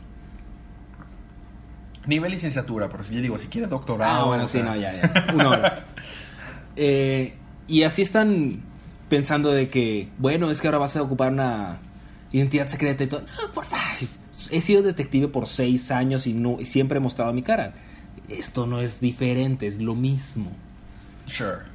[2.07, 4.21] Nivel licenciatura, pero si yo digo, si quieres doctorado.
[4.21, 5.27] Ah, bueno, sí, no, ya, ya.
[5.33, 5.83] Una hora.
[6.75, 7.35] Eh,
[7.67, 8.61] y así están
[9.09, 11.79] pensando de que, bueno, es que ahora vas a ocupar una
[12.31, 13.21] identidad secreta y todo.
[13.21, 14.07] No, por favor.
[14.51, 17.73] He sido detective por seis años y, no, y siempre he mostrado mi cara.
[18.29, 20.51] Esto no es diferente, es lo mismo.
[21.25, 21.65] Sure.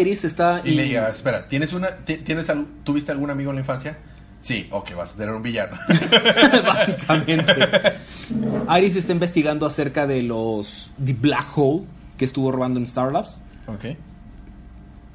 [0.00, 0.62] Iris está...
[0.64, 2.50] Y le diga, espera, ¿tienes una, ti- tienes
[2.84, 3.98] ¿tuviste algún amigo en la infancia?
[4.40, 5.76] Sí, ok, vas a tener un villano.
[6.66, 7.52] Básicamente.
[8.78, 10.90] Iris está investigando acerca de los...
[11.04, 11.84] The Black Hole
[12.16, 13.40] que estuvo robando en Star Labs.
[13.66, 13.96] ok.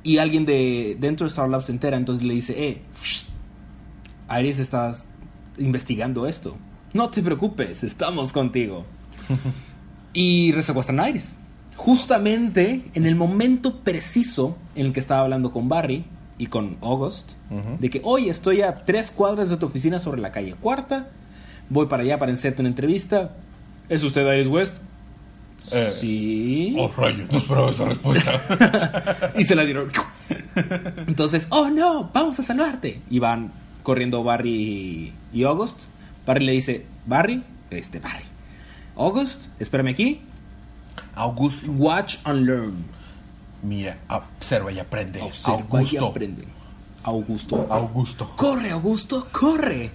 [0.03, 2.81] Y alguien de dentro de Star Labs se entera, entonces le dice, eh,
[4.39, 5.05] Iris estás
[5.57, 6.55] investigando esto.
[6.93, 8.85] No te preocupes, estamos contigo.
[10.13, 11.37] y resecuestran a Iris.
[11.75, 16.05] Justamente en el momento preciso en el que estaba hablando con Barry
[16.39, 17.31] y con August,
[17.79, 21.09] de que hoy estoy a tres cuadras de tu oficina sobre la calle cuarta,
[21.69, 23.35] voy para allá para hacerte una entrevista.
[23.89, 24.77] ¿Es usted Iris West?
[25.71, 26.75] Eh, sí.
[26.79, 29.33] Oh, rayos, no esperaba esa respuesta.
[29.37, 29.91] y se la dieron.
[31.07, 33.01] Entonces, oh no, vamos a salvarte.
[33.09, 33.51] Y van
[33.87, 35.83] corriendo Barry y, y August.
[36.25, 38.25] Barry le dice, Barry, este Barry.
[38.97, 40.19] August, espérame aquí.
[41.15, 42.85] Augusto, Watch and learn.
[43.63, 45.21] mira, observa y aprende.
[45.21, 46.05] Observa y Augusto.
[46.05, 46.43] aprende.
[47.03, 47.67] Augusto.
[47.69, 48.33] Augusto.
[48.35, 49.91] Corre, Augusto, corre.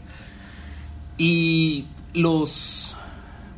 [1.18, 2.96] Y los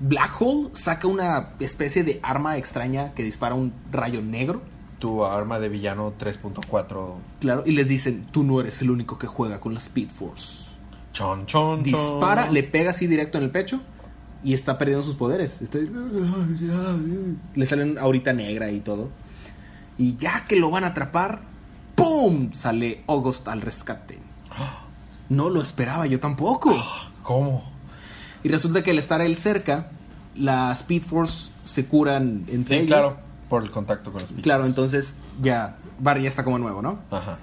[0.00, 4.62] Black Hole saca una especie de arma extraña que dispara un rayo negro.
[4.98, 7.14] Tu arma de villano 3.4.
[7.40, 10.76] Claro, y les dicen, tú no eres el único que juega con la Speed Force.
[11.12, 11.82] Chon, chon, chon.
[11.82, 13.80] Dispara, le pega así directo en el pecho
[14.42, 15.60] y está perdiendo sus poderes.
[15.62, 15.78] Está-
[17.54, 19.10] Le salen ahorita negra y todo.
[19.98, 21.42] Y ya que lo van a atrapar,
[21.94, 22.52] ¡pum!
[22.52, 24.18] Sale August al rescate.
[25.28, 26.74] No lo esperaba yo tampoco.
[27.22, 27.62] ¿Cómo?
[28.42, 29.90] Y resulta que al estar él cerca,
[30.34, 32.86] la Speed Force se curan entre Sí, ellos.
[32.88, 33.18] claro,
[33.54, 34.32] por el contacto con los.
[34.42, 36.98] Claro, entonces ya Barry ya está como nuevo, ¿no?
[37.12, 37.38] Ajá.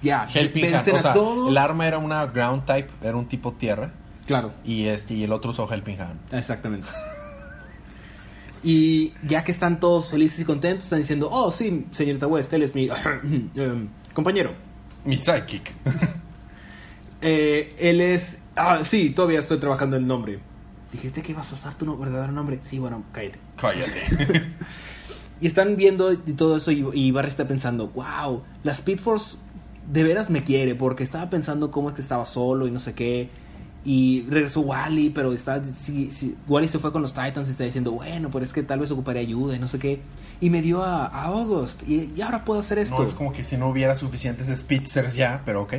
[0.00, 1.50] Ya, Helping Hand, vencen o sea, a todos.
[1.50, 3.92] el arma era una ground type, era un tipo tierra.
[4.26, 4.52] Claro.
[4.64, 6.18] Y este y el otro usó Helping Hand.
[6.32, 6.88] Exactamente.
[8.62, 12.62] Y ya que están todos felices y contentos, están diciendo, oh, sí, señorita West, él
[12.62, 12.88] es mi
[13.54, 14.52] em, compañero.
[15.04, 15.72] Mi sidekick.
[17.22, 18.38] Eh, él es...
[18.56, 20.38] Ah, sí, todavía estoy trabajando el nombre.
[20.90, 22.60] Dijiste que ibas a usar tu no- verdadero nombre.
[22.62, 23.38] Sí, bueno, cállate.
[23.58, 24.46] Cállate.
[25.40, 29.36] Y están viendo y todo eso y, y Barry está pensando, wow, la Speed Force
[29.90, 32.92] de veras me quiere porque estaba pensando cómo es que estaba solo y no sé
[32.94, 33.28] qué.
[33.82, 37.64] Y regresó Wally, pero está, sí, sí, Wally se fue con los Titans y está
[37.64, 40.02] diciendo, bueno, pero es que tal vez ocuparía ayuda y no sé qué.
[40.42, 42.98] Y me dio a, a August y, y ahora puedo hacer esto.
[42.98, 45.74] No, es como que si no hubiera suficientes Spitzers ya, pero ok.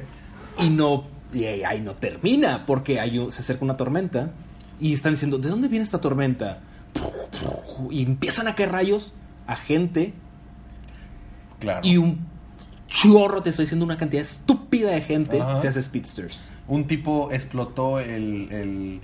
[0.60, 4.32] Y no, y ahí ahí no termina porque hay un- se acerca una tormenta
[4.80, 6.60] y están diciendo, ¿de dónde viene esta tormenta?
[7.92, 9.14] Y empiezan a caer rayos
[9.48, 10.14] a gente
[11.60, 11.82] Claro.
[11.84, 12.26] Y un
[12.88, 15.60] chorro, te estoy diciendo, una cantidad estúpida de gente Ajá.
[15.60, 16.52] se hace speedsters.
[16.68, 18.50] Un tipo explotó el...
[18.52, 19.02] el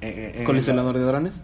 [0.00, 1.42] eh, eh, Colisionador de drones.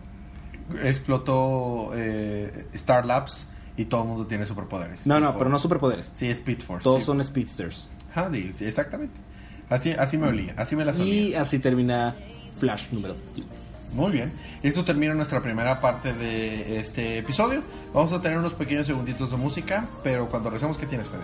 [0.83, 5.07] Explotó eh, Star Labs y todo el mundo tiene superpoderes.
[5.07, 6.11] No, no, Tipo- pero no superpoderes.
[6.14, 6.83] Sí, Speed Force.
[6.85, 7.05] Todos sí.
[7.07, 7.88] son speedsters.
[8.33, 9.20] Sí, sí, exactamente.
[9.68, 11.40] Así, así me olía, así me las Y olía.
[11.42, 12.14] así termina
[12.59, 13.44] Flash número 2.
[13.92, 14.33] Muy bien.
[14.62, 17.62] Esto termina nuestra primera parte de este episodio.
[17.94, 21.22] Vamos a tener unos pequeños segunditos de música, pero cuando regresemos, ¿qué tienes, Fede?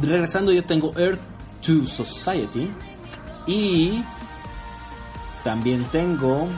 [0.00, 1.20] Regresando, yo tengo Earth
[1.64, 2.70] to Society.
[3.46, 4.02] Y
[5.42, 6.48] también tengo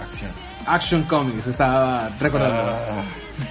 [0.00, 0.30] Acción.
[0.66, 1.46] Action Comics.
[1.46, 2.56] Estaba recordando.
[2.56, 3.02] Ah,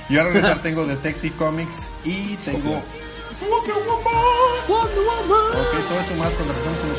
[0.10, 2.78] y ahora regresar tengo Detective Comics y tengo...
[2.78, 2.84] Ok,
[5.88, 6.97] todo esto más cuando regresemos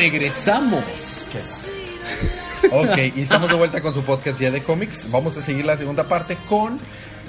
[0.00, 0.82] regresamos.
[2.72, 5.10] Ok, y estamos de vuelta con su podcast ya de cómics.
[5.10, 6.78] Vamos a seguir la segunda parte con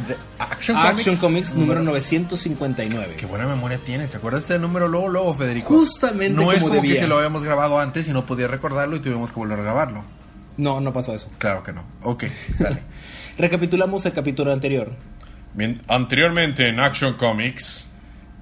[0.08, 3.16] The Action, Action Comics, Comics número 959.
[3.18, 4.12] Qué buena memoria tienes.
[4.12, 5.68] ¿Te acuerdas de este número luego, luego, Federico?
[5.68, 9.00] Justamente No es como que si lo habíamos grabado antes y no podía recordarlo y
[9.02, 10.04] tuvimos que volver a grabarlo.
[10.56, 11.30] No, no pasó eso.
[11.40, 11.84] Claro que no.
[12.04, 12.24] Ok,
[12.58, 12.84] dale.
[13.38, 14.94] Recapitulamos el capítulo anterior.
[15.54, 17.90] Bien, anteriormente en Action Comics.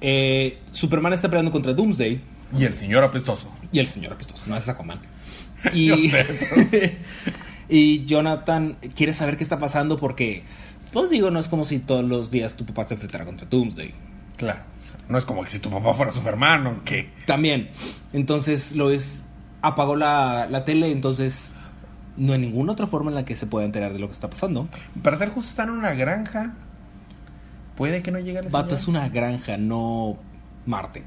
[0.02, 2.22] Eh, Superman está peleando contra Doomsday
[2.58, 3.50] Y el señor apestoso.
[3.72, 5.00] Y el señor apestoso, no es Aquaman.
[5.74, 6.98] Y, sé,
[7.70, 10.44] y Jonathan quiere saber qué está pasando porque,
[10.94, 13.94] pues digo, no es como si todos los días tu papá se enfrentara contra Doomsday.
[14.38, 14.62] Claro.
[15.10, 17.10] No es como que si tu papá fuera Superman o qué.
[17.26, 17.72] También.
[18.14, 19.26] Entonces lo es
[19.62, 21.52] apagó la, la tele, entonces
[22.18, 24.30] no hay ninguna otra forma en la que se pueda enterar de lo que está
[24.30, 24.68] pasando.
[25.02, 26.54] Para ser justo, están en una granja.
[27.76, 30.18] Puede que no llegue a la Vato es una granja, no
[30.66, 31.04] Marte.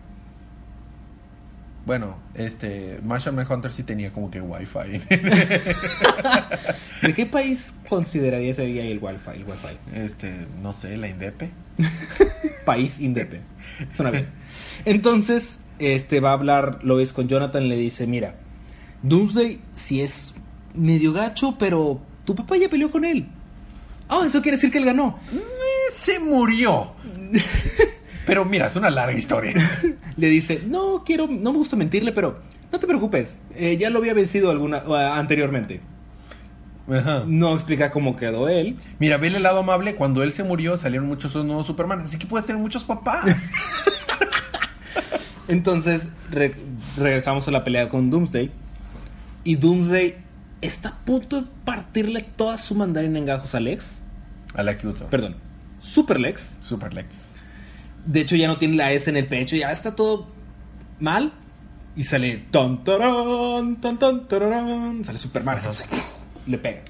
[1.84, 3.00] Bueno, este.
[3.02, 4.98] Martian Manhunter sí tenía como que wifi.
[7.02, 9.30] ¿De qué país consideraría sería el Wi-Fi?
[9.40, 9.76] El Wi-Fi?
[9.94, 11.50] este, no sé, la Indepe.
[12.64, 13.40] País indepe.
[13.94, 14.28] Suena bien.
[14.84, 18.36] Entonces, este va a hablar, lo ves con Jonathan, le dice, mira,
[19.02, 20.34] Doomsday sí es
[20.74, 23.26] medio gacho, pero tu papá ya peleó con él.
[24.08, 25.18] Ah, eso quiere decir que él ganó.
[25.32, 25.40] Eh,
[25.92, 26.92] Se murió.
[28.26, 29.54] Pero mira, es una larga historia.
[30.16, 32.38] Le dice, no quiero, no me gusta mentirle, pero
[32.70, 34.82] no te preocupes, eh, ya lo había vencido alguna
[35.16, 35.80] anteriormente.
[36.90, 37.22] Ajá.
[37.26, 38.76] No explica cómo quedó él.
[38.98, 39.94] Mira, vele el lado amable.
[39.94, 42.00] Cuando él se murió, salieron muchos nuevos Superman.
[42.00, 43.24] Así que puedes tener muchos papás.
[45.48, 46.54] Entonces re-
[46.96, 48.50] regresamos a la pelea con Doomsday.
[49.44, 50.16] Y Doomsday
[50.60, 53.90] está a punto de partirle toda su mandarina en gajos a Lex.
[54.54, 55.08] Alex Luthor.
[55.08, 55.36] Perdón,
[55.80, 56.56] Super Lex.
[56.62, 57.28] Super Lex.
[58.06, 60.28] De hecho, ya no tiene la S en el pecho, ya está todo
[61.00, 61.32] mal.
[61.94, 65.04] Y sale ton, tan, tararán.
[65.04, 65.58] Sale Superman.
[66.46, 66.80] Le pega.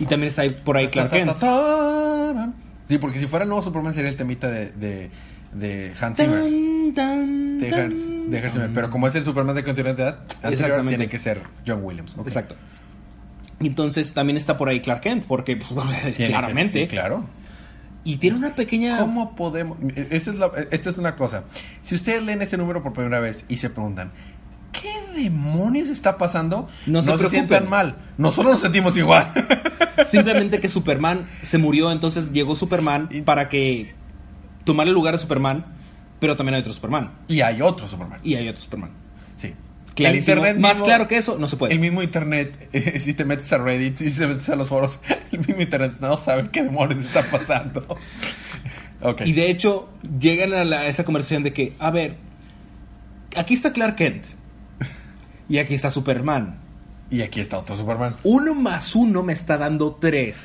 [0.00, 1.36] Y también está ahí por ahí Clark Kent.
[2.86, 5.10] Sí, porque si fuera el nuevo Superman sería el temita de, de,
[5.52, 6.40] de Hans Zimmer.
[6.40, 7.74] Tan, tan, De.
[7.74, 8.70] Hans, de Hans Zimmer.
[8.74, 10.08] Pero como es el Superman de continuidad
[10.42, 10.88] anterior, Exactamente.
[10.88, 12.16] tiene que ser John Williams.
[12.18, 12.26] Ok.
[12.26, 12.56] Exacto.
[13.60, 16.80] Y entonces también está por ahí Clark Kent, porque pues, que- claramente.
[16.82, 17.24] sí, claro.
[18.04, 18.98] Y tiene una pequeña.
[18.98, 19.78] ¿Cómo podemos...?
[20.10, 21.44] Esta es, la- esta es una cosa.
[21.82, 24.10] Si ustedes leen este número por primera vez y se preguntan,
[24.72, 26.68] ¿qué demonios está pasando?
[26.86, 27.30] No se preocupen.
[27.30, 27.96] sientan mal.
[28.18, 29.28] Nosotros nos sentimos igual.
[30.06, 33.94] Simplemente que Superman se murió, entonces llegó Superman para que
[34.64, 35.64] tomara el lugar de Superman,
[36.18, 37.10] pero también hay otro Superman.
[37.28, 38.20] y hay otro Superman.
[38.24, 38.90] Y hay otro Superman.
[39.36, 39.54] Sí.
[39.94, 40.32] Clarísimo.
[40.32, 41.74] El internet Más mismo- claro que eso, no se puede.
[41.74, 45.00] El mismo internet, eh, si te metes a Reddit, si te metes a los foros,
[45.32, 47.84] el mismo internet no sabe qué demonios está pasando.
[49.24, 49.88] Y de hecho,
[50.20, 52.14] llegan a, la- a esa conversación de que, a ver,
[53.36, 54.24] aquí está Clark Kent.
[55.48, 56.60] Y aquí está Superman.
[57.10, 58.14] Y aquí está otro Superman.
[58.22, 60.44] Uno más uno me está dando tres.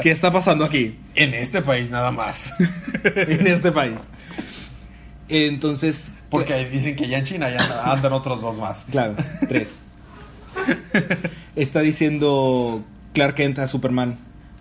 [0.00, 0.96] ¿Qué está pasando aquí?
[1.16, 2.54] En este país nada más.
[3.02, 3.96] en este país.
[5.28, 8.84] Entonces, Porque dicen que ya en China ya andan otros dos más.
[8.90, 9.14] Claro,
[9.48, 9.74] tres.
[11.56, 14.16] Está diciendo Clark Kent a Superman.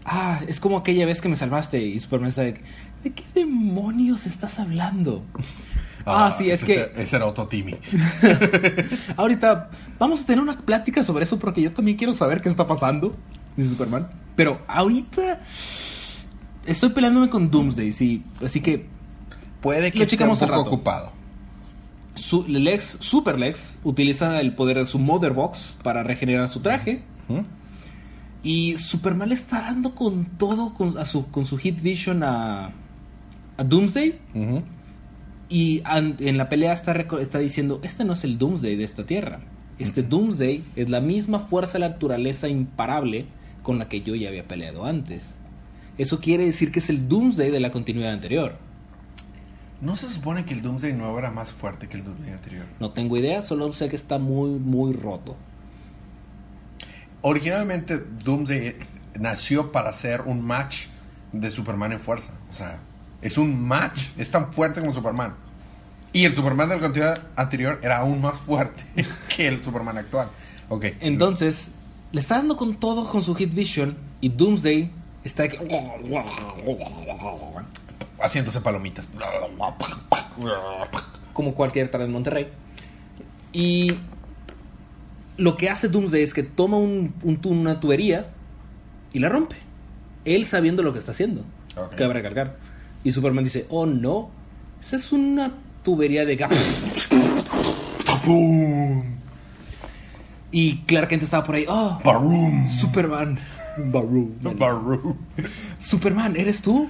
[0.06, 1.82] Ah, es como aquella vez que me salvaste.
[1.82, 2.62] Y Superman está de,
[3.04, 5.24] ¿de qué demonios estás hablando?
[6.06, 7.76] Ah, sí, es ese- que Ese era otro Timmy.
[9.18, 12.66] ahorita vamos a tener una plática sobre eso porque yo también quiero saber qué está
[12.68, 13.16] pasando.
[13.56, 14.08] Dice Superman.
[14.36, 15.40] Pero ahorita
[16.66, 18.24] estoy peleándome con Doomsday, sí.
[18.44, 18.88] Así que
[19.62, 21.12] Puede que esté un poco ocupado.
[22.15, 27.02] Su, Lex, Super Lex utiliza el poder de su Mother Box para regenerar su traje.
[28.43, 32.71] Y Superman le está dando con todo con, a su, con su Hit Vision a,
[33.58, 34.19] a Doomsday.
[35.50, 39.06] Y an- en la pelea está, está diciendo, este no es el Doomsday de esta
[39.06, 39.41] tierra.
[39.80, 43.26] Este Doomsday es la misma fuerza de la naturaleza imparable
[43.63, 45.39] con la que yo ya había peleado antes.
[45.97, 48.56] Eso quiere decir que es el Doomsday de la continuidad anterior.
[49.82, 52.65] ¿No se supone que el Doomsday nuevo era más fuerte que el Doomsday anterior?
[52.80, 55.36] No tengo idea, solo sé que está muy, muy roto.
[57.22, 58.76] Originalmente Doomsday
[59.20, 60.86] nació para ser un match
[61.32, 62.32] de Superman en fuerza.
[62.50, 62.80] O sea,
[63.22, 64.08] es un match.
[64.17, 65.34] Es tan fuerte como Superman.
[66.13, 68.84] Y el Superman de la continuidad anterior era aún más fuerte
[69.36, 70.30] que el Superman actual.
[70.70, 70.86] Ok.
[71.00, 71.70] Entonces,
[72.12, 74.91] le está dando con todo con su Hit Vision y Doomsday
[75.24, 75.58] está aquí-
[78.22, 79.08] Haciéndose palomitas.
[81.34, 82.48] como cualquier tarde en Monterrey.
[83.54, 83.96] Y
[85.38, 88.28] lo que hace Doomsday es que toma un, un una tubería
[89.14, 89.56] y la rompe.
[90.26, 91.44] Él sabiendo lo que está haciendo.
[91.76, 91.96] Ok.
[91.96, 92.58] Cabe recalcar.
[93.04, 94.30] Y Superman dice, oh no,
[94.80, 95.54] esa es una
[95.84, 96.52] tubería de gas.
[100.52, 102.00] Y Clark Kent estaba por ahí, oh.
[102.68, 103.40] Superman.
[103.78, 104.36] Baru.
[104.42, 105.18] Baroom.
[105.80, 106.90] Superman, ¿eres tú?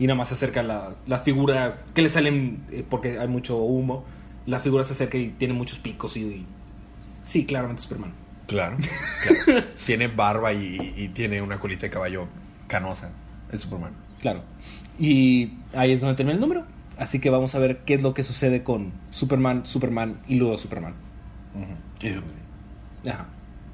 [0.00, 3.58] Y nada más se acerca la, la figura que le salen, eh, porque hay mucho
[3.58, 4.04] humo,
[4.46, 6.20] la figura se acerca y tiene muchos picos y...
[6.22, 6.46] y-
[7.24, 8.12] sí, claramente Superman.
[8.48, 8.76] Claro,
[9.22, 9.62] claro.
[9.86, 12.26] tiene barba y, y tiene una colita de caballo
[12.66, 13.10] canosa.
[13.52, 13.92] Es Superman.
[14.20, 14.42] Claro.
[14.98, 16.64] Y ahí es donde termina el número.
[16.98, 20.58] Así que vamos a ver qué es lo que sucede con Superman, Superman y luego
[20.58, 20.94] Superman.
[23.06, 23.26] Ajá.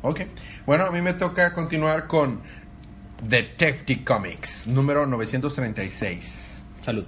[0.02, 0.20] Ok.
[0.66, 2.40] Bueno, a mí me toca continuar con
[3.22, 6.64] Detective Comics, número 936.
[6.82, 7.04] Salud.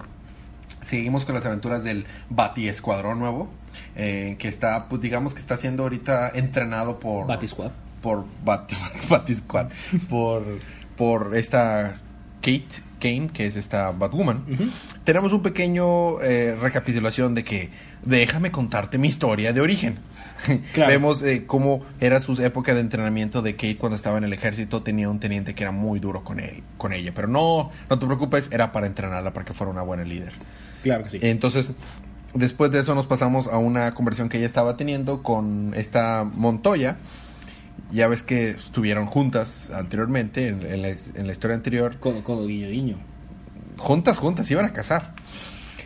[0.85, 3.51] Seguimos con las aventuras del Bati Escuadrón nuevo,
[3.95, 7.27] eh, que está, pues digamos que está siendo ahorita entrenado por...
[7.27, 7.73] Batisquad.
[8.01, 8.73] Por Bat,
[9.09, 9.69] Bati Squad,
[10.09, 10.45] por,
[10.97, 12.01] por esta
[12.41, 12.69] Kate
[13.01, 14.45] Kane, que es esta Batwoman.
[15.05, 17.71] Tenemos un pequeño eh, recapitulación de que
[18.05, 19.99] déjame contarte mi historia de origen.
[20.73, 20.91] Claro.
[20.91, 24.83] Vemos eh, cómo era su época de entrenamiento de Kate cuando estaba en el ejército.
[24.83, 27.13] Tenía un teniente que era muy duro con él, con ella.
[27.15, 30.33] Pero no, no te preocupes, era para entrenarla para que fuera una buena líder.
[30.83, 31.19] Claro que sí.
[31.23, 31.73] Entonces,
[32.35, 36.97] después de eso nos pasamos a una conversación que ella estaba teniendo con esta Montoya.
[37.91, 41.99] Ya ves que estuvieron juntas anteriormente, en, en la, en la historia anterior.
[41.99, 42.97] Codo, codo, guiño, guiño.
[43.79, 45.15] Juntas, juntas, iban a casar.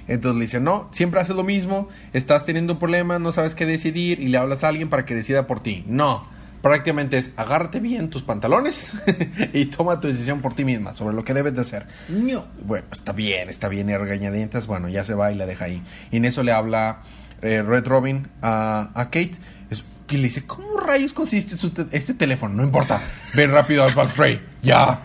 [0.09, 3.66] Entonces le dice, no, siempre haces lo mismo, estás teniendo un problema, no sabes qué
[3.66, 5.84] decidir y le hablas a alguien para que decida por ti.
[5.86, 6.26] No,
[6.61, 8.92] prácticamente es agárrate bien tus pantalones
[9.53, 11.86] y toma tu decisión por ti misma sobre lo que debes de hacer.
[12.09, 12.46] No.
[12.64, 15.82] Bueno, está bien, está bien, y regañadientes, bueno, ya se va y la deja ahí.
[16.11, 17.03] Y en eso le habla
[17.42, 19.32] eh, Red Robin a, a Kate.
[19.70, 22.55] Es- y le dice, ¿cómo rayos consiste su te- este teléfono?
[22.55, 23.00] No importa,
[23.34, 25.00] ven rápido al Black Frey, ya.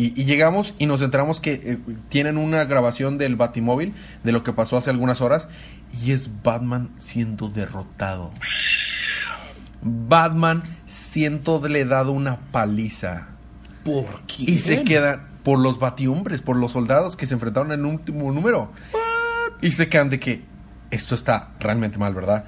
[0.00, 1.78] Y, y llegamos y nos enteramos que eh,
[2.08, 3.92] tienen una grabación del Batimóvil
[4.24, 5.48] de lo que pasó hace algunas horas
[6.02, 8.30] y es Batman siendo derrotado.
[9.82, 13.28] Batman siendo le dado una paliza.
[13.84, 14.44] ¿Por qué?
[14.44, 18.32] Y se quedan por los batihombres, por los soldados que se enfrentaron en el último
[18.32, 18.72] número.
[19.60, 20.42] Y se quedan de que
[20.90, 22.46] esto está realmente mal, ¿verdad?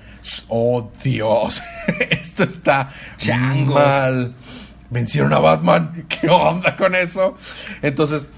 [0.49, 1.63] Oh, Dios.
[2.11, 2.89] esto está
[3.19, 3.75] Changos.
[3.75, 4.35] mal.
[4.93, 6.05] Vencieron a Batman.
[6.09, 7.35] ¿Qué onda con eso?
[7.81, 8.29] Entonces,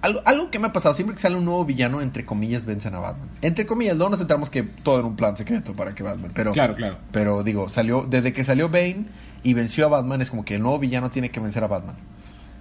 [0.00, 2.94] algo, algo que me ha pasado, siempre que sale un nuevo villano, entre comillas, vencen
[2.94, 3.28] a Batman.
[3.40, 6.32] Entre comillas, no nos enteramos que todo era un plan secreto para que Batman.
[6.34, 6.96] Pero, Claro, claro.
[7.12, 9.04] pero digo, salió, desde que salió Bane
[9.44, 11.94] y venció a Batman, es como que el nuevo villano tiene que vencer a Batman.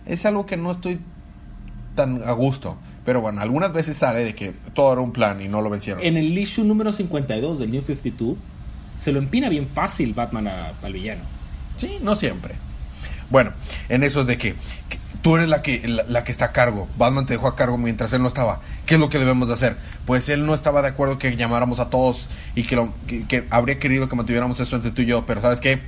[0.05, 0.99] Es algo que no estoy
[1.95, 2.77] tan a gusto.
[3.05, 6.03] Pero bueno, algunas veces sale de que todo era un plan y no lo vencieron.
[6.03, 8.37] En el issue número 52 del New 52,
[8.99, 11.21] se lo empina bien fácil Batman a- al villano.
[11.77, 12.53] Sí, no siempre.
[13.31, 13.53] Bueno,
[13.89, 14.53] en eso de que,
[14.89, 16.87] que tú eres la que, la, la que está a cargo.
[16.97, 18.59] Batman te dejó a cargo mientras él no estaba.
[18.85, 19.77] ¿Qué es lo que debemos de hacer?
[20.05, 23.45] Pues él no estaba de acuerdo que llamáramos a todos y que, lo, que, que
[23.49, 25.25] habría querido que mantuviéramos esto entre tú y yo.
[25.25, 25.79] Pero ¿sabes qué?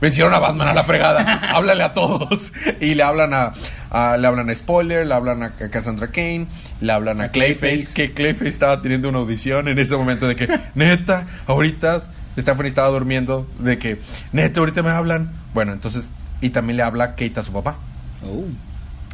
[0.00, 1.40] Vencieron a Batman a la fregada.
[1.54, 2.52] Háblale a todos.
[2.80, 3.52] Y le hablan a,
[3.90, 6.46] a- le hablan a Spoiler, le hablan a, Cassandra Kane,
[6.82, 7.94] le hablan a, A Clayface, Clayface.
[7.94, 12.00] que Clayface estaba teniendo una audición en ese momento de que, neta, ahorita
[12.38, 13.98] Stephanie estaba durmiendo, de que,
[14.32, 15.32] neta, ahorita me hablan.
[15.54, 16.10] Bueno, entonces,
[16.40, 17.76] y también le habla Kate a su papá.
[18.22, 18.44] Oh.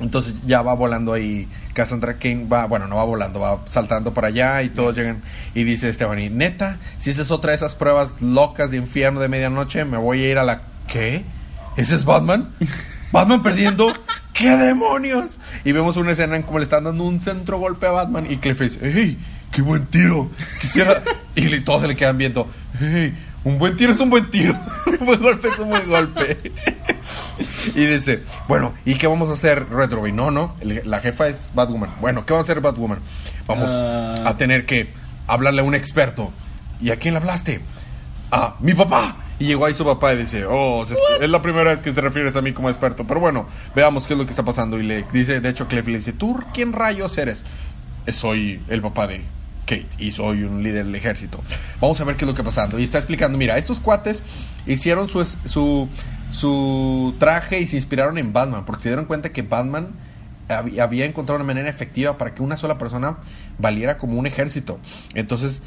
[0.01, 1.49] Entonces ya va volando ahí.
[1.75, 5.23] Cassandra Kane va, bueno, no va volando, va saltando para allá y todos llegan.
[5.55, 9.29] Y dice Stephanie, neta, si esa es otra de esas pruebas locas de infierno de
[9.29, 10.63] medianoche, me voy a ir a la.
[10.89, 11.25] ¿Qué?
[11.77, 12.51] ¿Ese es Batman?
[13.13, 13.93] ¿Batman perdiendo?
[14.33, 15.39] ¿Qué demonios?
[15.65, 18.39] Y vemos una escena en cómo le están dando un centro golpe a Batman y
[18.39, 19.19] Clayface, ¡Ey!
[19.51, 20.31] ¡Qué buen tiro!
[20.61, 21.03] Quisiera.
[21.37, 22.49] y todos se le quedan viendo,
[22.81, 23.15] ¡Ey!
[23.45, 24.57] Un buen tiro es un buen tiro.
[25.01, 26.53] un buen golpe es un buen golpe.
[27.77, 30.15] Y dice, bueno, ¿y qué vamos a hacer, Red Robin?
[30.17, 31.95] No, no, la jefa es Batwoman.
[32.01, 32.99] Bueno, ¿qué va a hacer Batwoman?
[33.47, 34.15] Vamos Ah.
[34.27, 34.91] a tener que
[35.29, 36.33] hablarle a un experto.
[36.81, 37.61] ¿Y a quién le hablaste?
[38.33, 39.17] A mi papá.
[39.39, 40.83] Y llegó ahí su papá y dice, oh,
[41.21, 43.07] es la primera vez que te refieres a mí como experto.
[43.07, 44.79] Pero bueno, veamos qué es lo que está pasando.
[44.81, 47.45] Y le dice, de hecho, Clef le dice, ¿tú quién rayos eres?
[48.07, 49.23] "Eh, Soy el papá de
[49.99, 51.41] Y soy un líder del ejército.
[51.81, 52.79] Vamos a ver qué es lo que está pasando.
[52.79, 54.23] Y está explicando, mira, estos cuates
[54.67, 55.89] hicieron su, su,
[56.31, 59.89] su traje y se inspiraron en Batman, porque se dieron cuenta que Batman
[60.49, 63.17] hab- había encontrado una manera efectiva para que una sola persona
[63.59, 64.79] valiera como un ejército.
[65.15, 65.63] Entonces,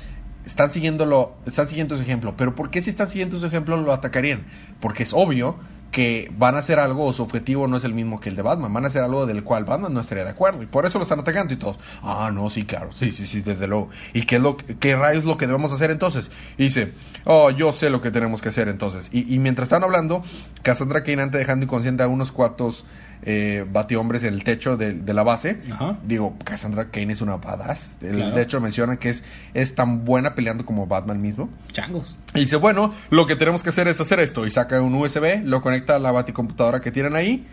[0.45, 2.35] están siguiéndolo, están siguiendo su ejemplo.
[2.37, 4.45] Pero ¿por qué si están siguiendo su ejemplo lo atacarían?
[4.79, 5.57] Porque es obvio
[5.95, 8.73] que van a hacer algo su objetivo no es el mismo que el de Batman.
[8.73, 10.61] Van a hacer algo del cual Batman no estaría de acuerdo.
[10.61, 11.77] Y por eso lo están atacando y todos.
[12.03, 12.89] Ah, no, sí, claro.
[12.91, 13.87] Sí, sí, sí, desde luego.
[14.11, 16.31] ¿Y qué, es lo, qué rayos es lo que debemos hacer entonces?
[16.57, 16.91] Y dice,
[17.23, 19.09] oh, yo sé lo que tenemos que hacer entonces.
[19.13, 20.21] Y, y mientras están hablando,
[20.63, 22.83] Cassandra ante dejando inconsciente a unos cuantos
[23.25, 25.57] eh, batihombres en el techo de, de la base.
[25.71, 25.97] Ajá.
[26.03, 27.97] Digo, Cassandra Kane es una badass.
[28.01, 28.35] El- Claro.
[28.35, 29.23] De hecho, menciona que es,
[29.53, 31.49] es tan buena peleando como Batman mismo.
[31.71, 32.15] Changos.
[32.33, 34.45] Y dice, bueno, lo que tenemos que hacer es hacer esto.
[34.45, 37.45] Y saca un USB, lo conecta a la baticomputadora que tienen ahí.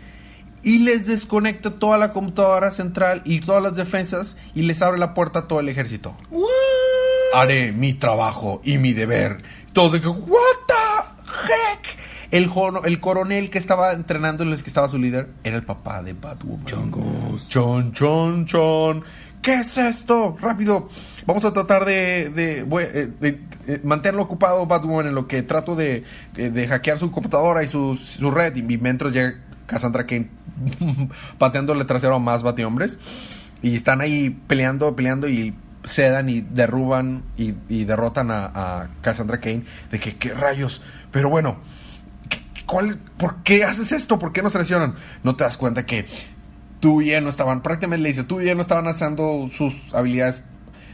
[0.61, 4.35] Y les desconecta toda la computadora central y todas las defensas.
[4.55, 6.15] Y les abre la puerta a todo el ejército.
[7.33, 9.41] Haré mi trabajo y mi deber.
[9.73, 11.97] Todos de que, what the heck.
[12.33, 12.49] El,
[12.99, 16.65] coronel que estaba entrenando, el que estaba su líder, era el papá de Batwoman.
[16.65, 17.47] Chongos.
[17.47, 19.03] Chon, chon, chon.
[19.39, 20.35] ¿Qué es esto?
[20.41, 20.89] Rápido.
[21.27, 26.05] Vamos a tratar de, eh, de, eh, mantenerlo ocupado Batwoman en lo que trato de,
[26.35, 28.55] eh, de hackear su computadora y su, su red.
[28.55, 29.35] Y mientras llega
[29.67, 30.29] Cassandra Kane
[31.37, 32.97] pateándole trasero a más batihombres.
[33.61, 35.53] Y están ahí peleando, peleando y
[35.83, 39.65] sedan y derruban y, y derrotan a, a Cassandra Kane.
[39.91, 40.81] De que, ¿qué rayos?
[41.11, 41.82] Pero bueno, ¿qué-
[42.65, 44.19] ¿cuál, ¿por qué haces esto?
[44.19, 44.95] ¿Por qué nos traicionan?
[45.23, 46.05] ¿No te das cuenta que
[46.79, 49.73] tú y él no estaban, prácticamente le dice, tú y él no estaban usando sus
[49.93, 50.43] habilidades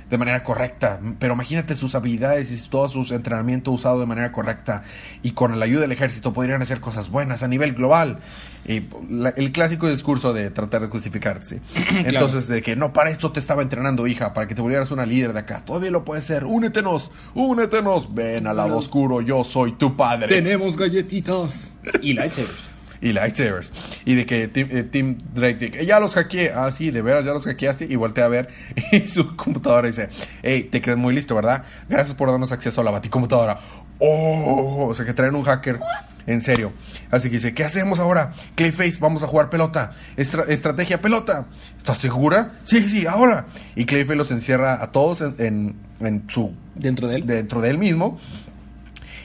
[0.09, 4.81] de manera correcta, pero imagínate sus habilidades y todo su entrenamiento usado de manera correcta
[5.21, 8.19] y con la ayuda del ejército podrían hacer cosas buenas a nivel global.
[8.65, 11.61] Y la- el clásico discurso de tratar de justificarse.
[11.91, 15.05] Entonces, de que no, para esto te estaba entrenando, hija, para que te volvieras una
[15.05, 15.63] líder de acá.
[15.65, 16.43] Todavía lo puedes ser.
[16.45, 18.13] Únetenos, únetenos.
[18.13, 21.73] Ven al lado oscuro, yo soy tu padre Tenemos galletitas.
[22.01, 22.67] Y lightsabers.
[23.01, 23.71] Y lightsabers.
[24.05, 26.51] Y de que Tim, eh, Tim Drake, que, ya los hackeé.
[26.53, 27.85] Ah, sí, de veras, ya los hackeaste.
[27.89, 28.49] Y voltea a ver
[28.91, 30.09] y su computadora dice,
[30.43, 31.63] hey, te crees muy listo, ¿verdad?
[31.87, 33.59] Gracias por darnos acceso a la baticomputadora.
[34.01, 35.79] Oh, o sea que traen un hacker.
[36.25, 36.73] En serio.
[37.09, 38.31] Así que dice, ¿qué hacemos ahora?
[38.55, 39.91] Clayface, vamos a jugar pelota.
[40.15, 41.47] Estra- estrategia pelota.
[41.77, 42.51] ¿Estás segura?
[42.63, 43.47] Sí, sí, ahora.
[43.75, 45.75] Y Clayface los encierra a todos en, en-
[46.05, 47.25] en su Dentro de él.
[47.25, 48.19] dentro de él mismo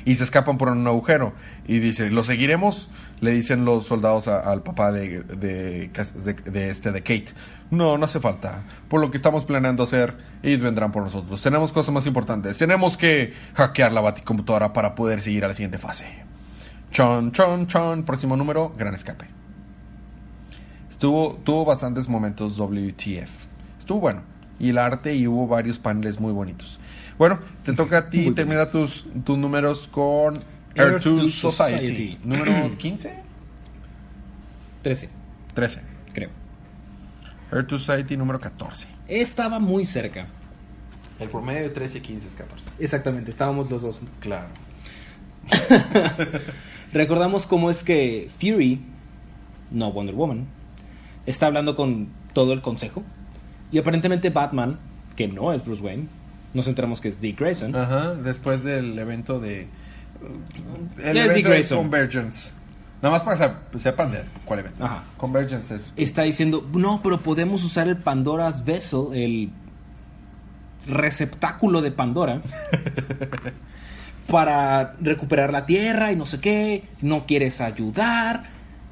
[0.04, 1.32] y se escapan por un agujero.
[1.66, 2.88] Y dice lo seguiremos
[3.20, 7.28] le dicen los soldados al papá de- de este de Kate.
[7.70, 8.62] No no hace falta.
[8.88, 11.42] Por lo que estamos planeando hacer ellos vendrán por nosotros.
[11.42, 12.58] Tenemos cosas más importantes.
[12.58, 16.04] Tenemos que hackear la baticomputadora para poder seguir a la siguiente fase
[16.90, 18.04] chon chon chon.
[18.04, 19.26] Próximo número gran escape.
[20.90, 23.30] Estuvo tuvo bastantes momentos WTF
[23.78, 24.22] estuvo bueno.
[24.60, 26.78] Y el arte y hubo varios paneles muy bonitos
[27.18, 30.36] bueno te toca a ti Muy terminar tus, tus números con
[30.74, 31.86] Air Air 2 to Society.
[31.86, 32.18] Society.
[32.24, 33.14] número 15
[34.82, 35.08] 13,
[35.54, 35.80] 13
[36.12, 36.30] creo.
[37.52, 40.26] Air 2 Society número 14 Estaba muy cerca.
[41.20, 44.00] el promedio de 13 y 15 es 14 Exactamente, estábamos los dos.
[44.20, 44.48] claro
[46.92, 48.80] Recordamos cómo es que Fury,
[49.70, 50.46] no Wonder Woman,
[51.26, 53.02] está hablando con todo el consejo.
[53.72, 54.78] Y aparentemente Batman,
[55.16, 56.06] que no es Bruce Wayne,
[56.54, 59.68] nos enteramos que es Dick Grayson, Ajá, después del evento de.
[60.98, 61.78] El Ya es evento Dick de Grayson.
[61.78, 62.52] Convergence.
[63.02, 64.82] Nada más para que sepan de cuál evento.
[64.82, 65.04] Ajá.
[65.18, 65.92] Convergence es.
[65.96, 69.50] está diciendo, no, pero podemos usar el Pandora's Vessel, el
[70.86, 72.40] receptáculo de Pandora,
[74.26, 78.44] para recuperar la Tierra y no sé qué, no quieres ayudar.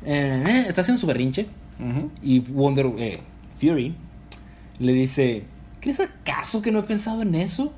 [0.05, 1.47] Eh, eh, está haciendo su berrinche.
[2.23, 3.19] Y Wonder eh,
[3.59, 3.95] Fury
[4.79, 5.45] le dice,
[5.83, 7.74] ¿crees acaso que no he pensado en eso?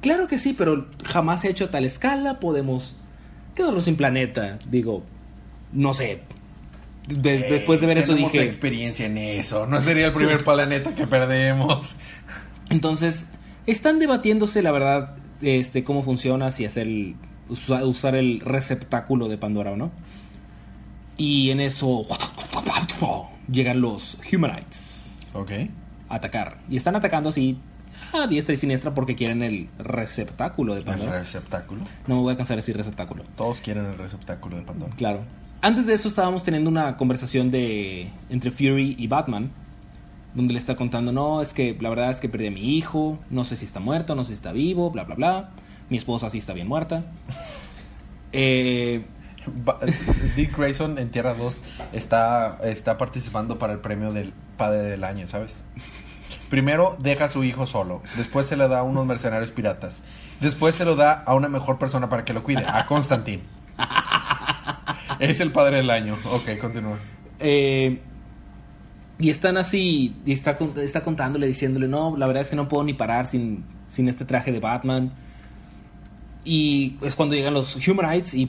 [0.00, 2.96] Claro que sí, pero jamás se ha hecho a tal escala, podemos
[3.54, 4.58] quedarnos sin planeta.
[4.68, 5.04] Digo,
[5.72, 6.22] no sé.
[7.08, 8.44] De- después de ver eso Tenemos dije...
[8.44, 9.66] experiencia en eso.
[9.66, 11.94] No sería el primer planeta que perdemos.
[12.70, 13.28] Entonces,
[13.66, 17.14] están debatiéndose, la verdad, este, cómo funciona, si hacer el,
[17.48, 19.92] usa- usar el receptáculo de Pandora o no.
[21.16, 22.04] Y en eso
[23.50, 25.16] llegan los Humanites.
[25.32, 25.50] Ok.
[26.08, 26.58] Atacar.
[26.68, 27.58] Y están atacando así
[28.12, 31.18] a diestra y siniestra porque quieren el receptáculo de El Pandora.
[31.18, 31.82] receptáculo.
[32.06, 33.24] No me voy a cansar de decir receptáculo.
[33.36, 34.94] Todos quieren el receptáculo de Pandora.
[34.96, 35.20] Claro.
[35.62, 39.50] Antes de eso estábamos teniendo una conversación de entre Fury y Batman,
[40.34, 43.18] donde le está contando, no, es que la verdad es que perdí a mi hijo,
[43.30, 45.50] no sé si está muerto, no sé si está vivo, bla, bla, bla.
[45.88, 47.04] Mi esposa sí está bien muerta.
[48.38, 49.06] Eh,
[50.36, 51.60] Dick Grayson en Tierra 2
[51.92, 55.64] está, está participando para el premio del Padre del Año, ¿sabes?
[56.50, 60.02] Primero deja a su hijo solo, después se le da a unos mercenarios piratas,
[60.40, 63.42] después se lo da a una mejor persona para que lo cuide, a Constantine.
[65.18, 66.14] Es el Padre del Año.
[66.30, 66.98] Ok, continúa.
[67.38, 68.00] Eh,
[69.18, 72.84] y están así, y está, está contándole, diciéndole, no, la verdad es que no puedo
[72.84, 75.12] ni parar sin, sin este traje de Batman.
[76.46, 78.48] Y es cuando llegan los Humanites y...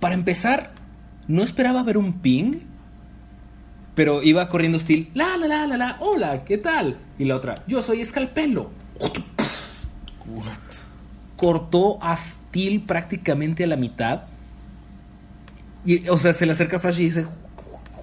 [0.00, 0.72] Para empezar,
[1.28, 2.56] no esperaba ver un ping,
[3.94, 6.98] pero iba corriendo Steel, la, la, la, la, la, hola, ¿qué tal?
[7.18, 8.70] Y la otra, yo soy Escalpelo.
[11.36, 14.22] Cortó a Steel prácticamente a la mitad.
[15.84, 17.26] Y, o sea, se le acerca a Flash y dice,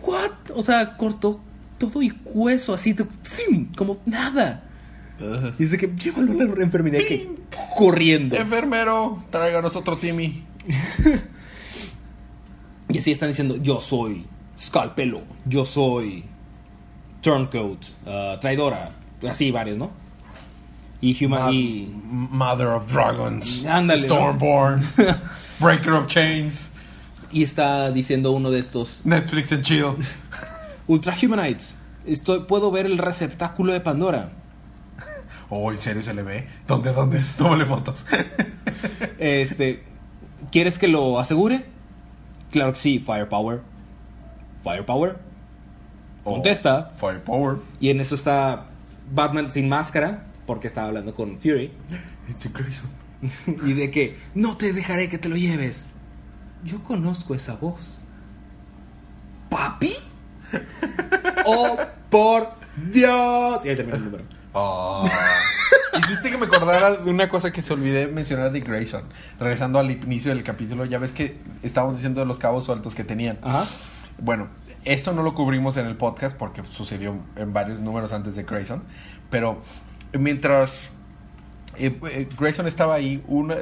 [0.03, 0.31] ¿what?
[0.55, 1.41] O sea, cortó
[1.77, 2.95] todo y hueso así,
[3.75, 4.63] como nada.
[5.19, 7.29] Y dice que llévalo a la enfermería que
[7.75, 8.35] corriendo.
[8.35, 10.43] Enfermero, tráiganos otro Timmy.
[12.89, 14.25] Y así están diciendo, yo soy
[14.57, 16.23] Scalpelo, yo soy
[17.21, 18.91] Turncoat, ah, Traidora,
[19.27, 19.91] así varios, ¿no?
[21.01, 21.43] Y Human...
[21.43, 23.65] Ma- y- Mother of Dragons.
[23.65, 24.15] Ándale, ¿no?
[24.15, 24.81] Stormborn.
[25.59, 26.69] Breaker of Chains.
[27.31, 29.95] y está diciendo uno de estos Netflix and chill.
[30.87, 31.73] Ultra Humanites.
[32.05, 34.29] Estoy, puedo ver el receptáculo de Pandora.
[35.49, 36.47] Oh, ¿en serio se le ve?
[36.67, 37.23] ¿Dónde, dónde?
[37.37, 38.05] Tómale fotos.
[39.17, 39.83] Este,
[40.51, 41.65] ¿quieres que lo asegure?
[42.51, 43.61] Claro que sí, Firepower.
[44.63, 45.17] Firepower.
[46.23, 46.91] Contesta.
[46.93, 47.59] Oh, firepower.
[47.79, 48.65] Y en eso está
[49.11, 51.71] Batman sin máscara, porque estaba hablando con Fury,
[52.29, 52.89] It's Grayson.
[53.65, 55.85] y de que no te dejaré que te lo lleves.
[56.63, 57.99] Yo conozco esa voz.
[59.49, 59.93] ¿Papi?
[61.45, 61.77] ¡Oh,
[62.09, 62.49] por
[62.91, 63.65] Dios!
[63.65, 64.36] Y ahí termina el número.
[64.59, 65.09] Oh.
[65.99, 69.03] Hiciste que me acordara de una cosa que se olvidé mencionar de Grayson.
[69.39, 73.03] Regresando al inicio del capítulo, ya ves que estábamos diciendo de los cabos sueltos que
[73.03, 73.37] tenían.
[73.41, 73.65] Ajá.
[74.19, 74.47] Bueno,
[74.83, 78.83] esto no lo cubrimos en el podcast porque sucedió en varios números antes de Grayson.
[79.29, 79.61] Pero
[80.13, 80.89] mientras
[81.77, 83.57] eh, eh, Grayson estaba ahí, una,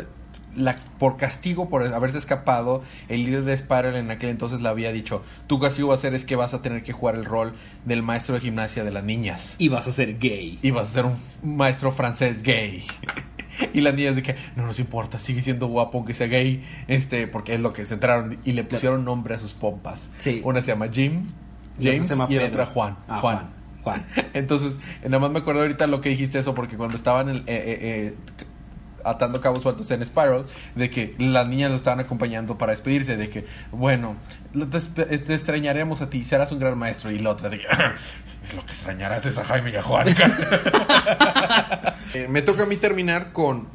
[0.56, 4.92] la, por castigo por haberse escapado, el líder de Spiral en aquel entonces le había
[4.92, 7.54] dicho: Tu castigo va a ser es que vas a tener que jugar el rol
[7.86, 9.56] del maestro de gimnasia de las niñas.
[9.60, 10.60] Y vas a ser gay.
[10.62, 12.86] Y vas a ser un maestro francés gay.
[13.74, 17.26] Y las niñas de que no nos importa, sigue siendo guapo aunque sea gay, este,
[17.26, 20.10] porque es lo que se enteraron y le pusieron nombre a sus pompas.
[20.18, 20.42] Sí.
[20.44, 21.28] Una se llama Jim,
[21.82, 22.98] James y la otra Juan.
[23.08, 23.50] Ah, Juan.
[23.82, 24.06] Juan.
[24.34, 27.38] Entonces, eh, nada más me acuerdo ahorita lo que dijiste eso, porque cuando estaban en-
[27.38, 28.16] eh, eh, eh,
[29.06, 30.46] atando cabos sueltos en Spiral,
[30.76, 34.16] de que las niñas lo estaban acompañando para despedirse, de que, bueno,
[34.96, 37.12] te, extrañaremos a ti, serás un gran maestro.
[37.12, 37.68] Y la otra, de que,
[38.48, 40.08] es lo que extrañarás es a Jaime y a Juan.
[42.14, 43.68] Eh, me toca a mí terminar con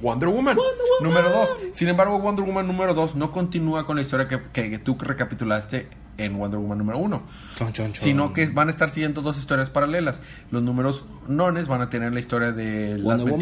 [0.00, 0.56] Wonder Woman,
[1.00, 1.56] número 2.
[1.72, 4.96] Sin embargo, Wonder Woman número 2 no continúa con la historia que, que- que tú
[5.00, 7.22] recapitulaste en Wonder Woman número 1
[7.58, 7.94] Chon, chon, chon.
[7.94, 10.20] sino que van a estar siguiendo dos historias paralelas.
[10.50, 13.38] Los números nones van a tener la historia de las Wonder Woman.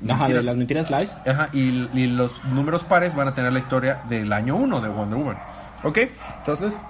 [0.00, 0.20] Mentiras.
[0.20, 1.16] Ajá, de las mentiras lies.
[1.26, 4.88] Ajá, y, y los números pares van a tener la historia del año 1 de
[4.88, 5.38] Wonder Woman.
[5.84, 5.98] ¿Ok?
[6.38, 6.80] Entonces...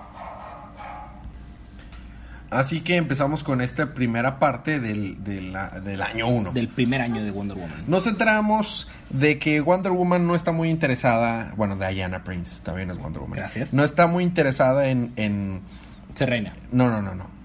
[2.51, 5.41] Así que empezamos con esta primera parte del, de
[5.83, 6.53] del año 1.
[6.53, 7.85] Del primer año de Wonder Woman.
[7.87, 12.99] Nos enteramos de que Wonder Woman no está muy interesada, bueno, Diana Prince también es
[12.99, 13.39] Wonder Woman.
[13.39, 13.73] Gracias.
[13.73, 15.63] No está muy interesada en, en
[16.15, 16.53] Se reina.
[16.73, 17.42] no, no, no, no.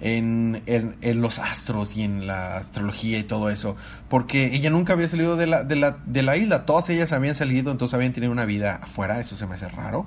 [0.00, 3.76] En, en- en los astros y en la astrología y todo eso.
[4.08, 6.66] Porque ella nunca había salido de la, de, la, de la isla.
[6.66, 9.18] Todas ellas habían salido, entonces habían tenido una vida afuera.
[9.20, 10.06] Eso se me hace raro.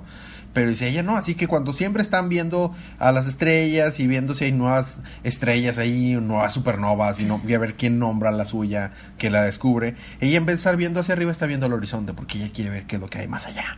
[0.52, 1.16] Pero dice ella no.
[1.16, 5.78] Así que cuando siempre están viendo a las estrellas y viendo si hay nuevas estrellas
[5.78, 9.94] ahí, nuevas supernovas y, no, y a ver quién nombra la suya, que la descubre.
[10.20, 12.70] Ella en vez de estar viendo hacia arriba está viendo el horizonte porque ella quiere
[12.70, 13.76] ver qué es lo que hay más allá.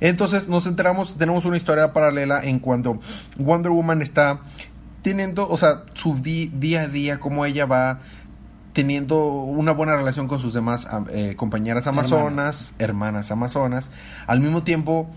[0.00, 3.00] Entonces nos enteramos, tenemos una historia paralela en cuando
[3.36, 4.40] Wonder Woman está
[5.08, 8.00] teniendo, o sea, su día a día, cómo ella va
[8.74, 13.30] teniendo una buena relación con sus demás eh, compañeras amazonas, hermanas.
[13.30, 13.90] amazonas.
[14.26, 15.08] Al mismo tiempo,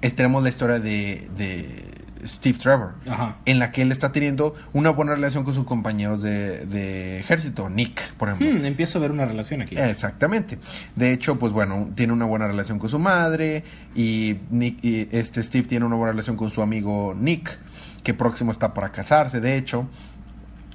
[0.00, 1.95] tenemos la historia de, de
[2.26, 3.36] Steve Trevor, Ajá.
[3.44, 7.68] en la que él está teniendo una buena relación con sus compañeros de, de ejército,
[7.68, 8.60] Nick, por ejemplo.
[8.60, 9.76] Hmm, empiezo a ver una relación aquí.
[9.76, 10.58] Exactamente.
[10.94, 13.64] De hecho, pues bueno, tiene una buena relación con su madre
[13.94, 17.58] y, Nick, y este Steve tiene una buena relación con su amigo Nick,
[18.02, 19.88] que próximo está para casarse, de hecho.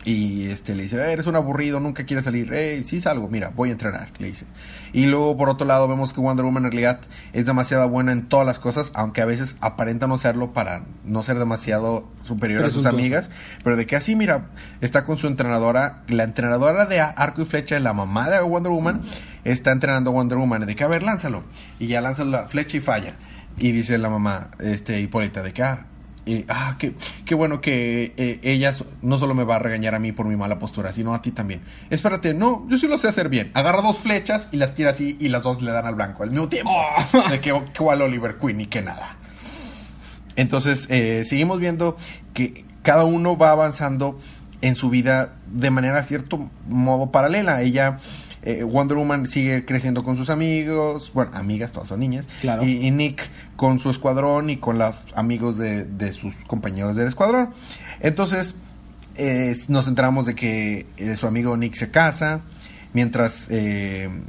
[0.04, 2.50] Y este le dice, "Eh, eres un aburrido, nunca quieres salir.
[2.52, 4.48] Hey, sí salgo, mira, voy a entrenar, le dice.
[4.94, 7.02] Y luego por otro lado vemos que Wonder Woman en realidad
[7.34, 11.22] es demasiado buena en todas las cosas, aunque a veces aparenta no serlo para no
[11.22, 13.30] ser demasiado superior a sus amigas.
[13.64, 14.48] Pero de que así, mira,
[14.82, 19.02] está con su entrenadora, la entrenadora de arco y flecha, la mamá de Wonder Woman,
[19.44, 20.66] está entrenando a Wonder Woman.
[20.66, 21.44] De que, a ver, lánzalo.
[21.78, 23.18] Y ya lanza la flecha y falla.
[23.58, 25.86] Y dice la mamá, este, Hipólita, de que, ah,
[26.32, 26.94] y, ah, qué,
[27.26, 30.36] qué bueno que eh, ella no solo me va a regañar a mí por mi
[30.36, 31.62] mala postura, sino a ti también.
[31.90, 33.52] Espérate, no, yo sí lo sé hacer bien.
[33.54, 36.32] Agarra dos flechas y las tira así y las dos le dan al blanco al
[36.32, 36.72] mismo tiempo.
[37.30, 39.16] De que, igual Oliver Queen y que nada.
[40.36, 41.98] Entonces, eh, seguimos viendo
[42.34, 44.18] que cada uno va avanzando
[44.62, 47.62] en su vida de manera cierto modo paralela.
[47.62, 48.00] Ella,
[48.44, 52.28] eh, Wonder Woman sigue creciendo con sus amigos, bueno, amigas, todas son niñas.
[52.42, 52.64] Claro.
[52.64, 57.08] Y, y Nick con su escuadrón y con los amigos de, de sus compañeros del
[57.08, 57.50] escuadrón.
[58.00, 58.56] Entonces,
[59.16, 62.42] eh, nos enteramos de que eh, su amigo Nick se casa,
[62.94, 63.48] mientras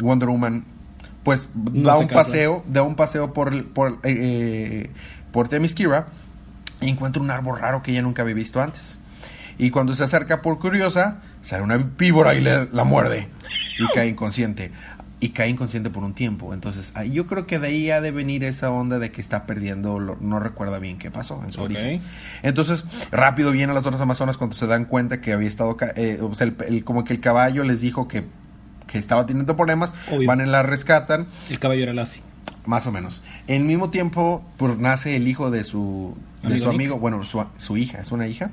[0.01, 0.65] Wonder Woman,
[1.25, 2.23] pues, No da un casa.
[2.25, 3.99] paseo, da un paseo por, el- por,
[5.31, 6.09] por Themyscira
[6.81, 8.99] y encuentra un árbol raro que ella nunca había visto antes.
[9.59, 13.29] Y cuando se acerca por curiosa, sale una víbora y le, la muerde
[13.79, 14.73] y cae inconsciente.
[15.21, 16.53] Y cae inconsciente por un tiempo.
[16.53, 20.01] Entonces, yo creo que de ahí ha de venir esa onda de que está perdiendo,
[20.01, 22.01] lo- no recuerda bien qué pasó en su origen.
[22.43, 26.35] Entonces, rápido vienen las otras amazonas cuando se dan cuenta que había estado, eh, o
[26.35, 28.25] sea, el- el- como que el caballo les dijo que,
[28.89, 30.27] que estaba teniendo problemas, Obvio.
[30.27, 32.21] van y la rescatan, El caballo era Lassie.
[32.67, 33.23] más o menos.
[33.47, 36.75] En mismo tiempo, pues nace el hijo de su, de Amigo su Nick.
[36.81, 38.51] amigo, bueno, su, su hija, es una hija,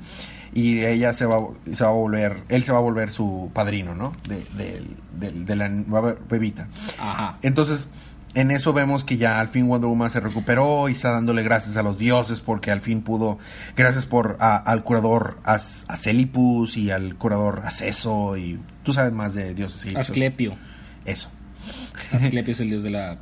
[0.54, 1.38] y ella se va,
[1.72, 4.12] se va a volver, él se va a volver su padrino, ¿no?
[4.28, 4.82] De, de-
[5.18, 6.66] de- de la nueva bebita.
[6.98, 7.38] Ajá.
[7.42, 7.88] Entonces,
[8.32, 11.76] En eso vemos que ya al fin Wonder Woman se recuperó y está dándole gracias
[11.76, 13.38] a los dioses porque al fin pudo,
[13.76, 19.34] gracias por a- al curador As- Acelipus y al curador Aceso y tú sabes más
[19.34, 20.10] de dioses egipcios.
[20.10, 20.56] Asclepio.
[21.06, 21.28] Eso.
[22.12, 23.18] Asclepio es el dios de la,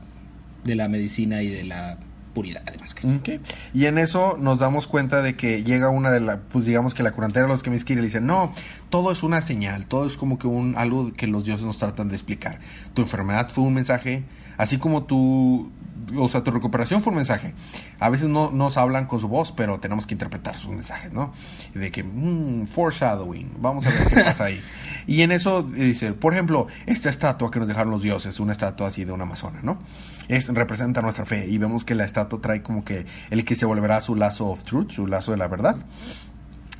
[0.64, 1.97] de la medicina y de la
[2.39, 3.14] puridad, además que sí.
[3.16, 3.28] Ok.
[3.74, 7.03] Y en eso nos damos cuenta de que llega una de las, pues digamos que
[7.03, 8.53] la curantera de los que me y le dice, no,
[8.91, 12.09] todo es una señal, todo es como que un algo que los dioses nos tratan
[12.09, 12.61] de explicar.
[12.95, 14.22] Tu enfermedad fue un mensaje,
[14.57, 15.68] así como tu,
[16.16, 17.55] o sea, tu recuperación fue un mensaje.
[17.99, 21.32] A veces no nos hablan con su voz, pero tenemos que interpretar sus mensajes, ¿no?
[21.74, 24.62] De que, mm, foreshadowing, vamos a ver qué pasa ahí.
[25.09, 28.89] Y en eso dice, por ejemplo, esta estatua que nos dejaron los dioses, una estatua
[28.89, 29.78] así de una amazona, ¿no?
[30.29, 33.66] Es, representa nuestra fe y vemos que la estatua trae como que el que se
[33.66, 35.76] volverá su lazo of truth, su lazo de la verdad.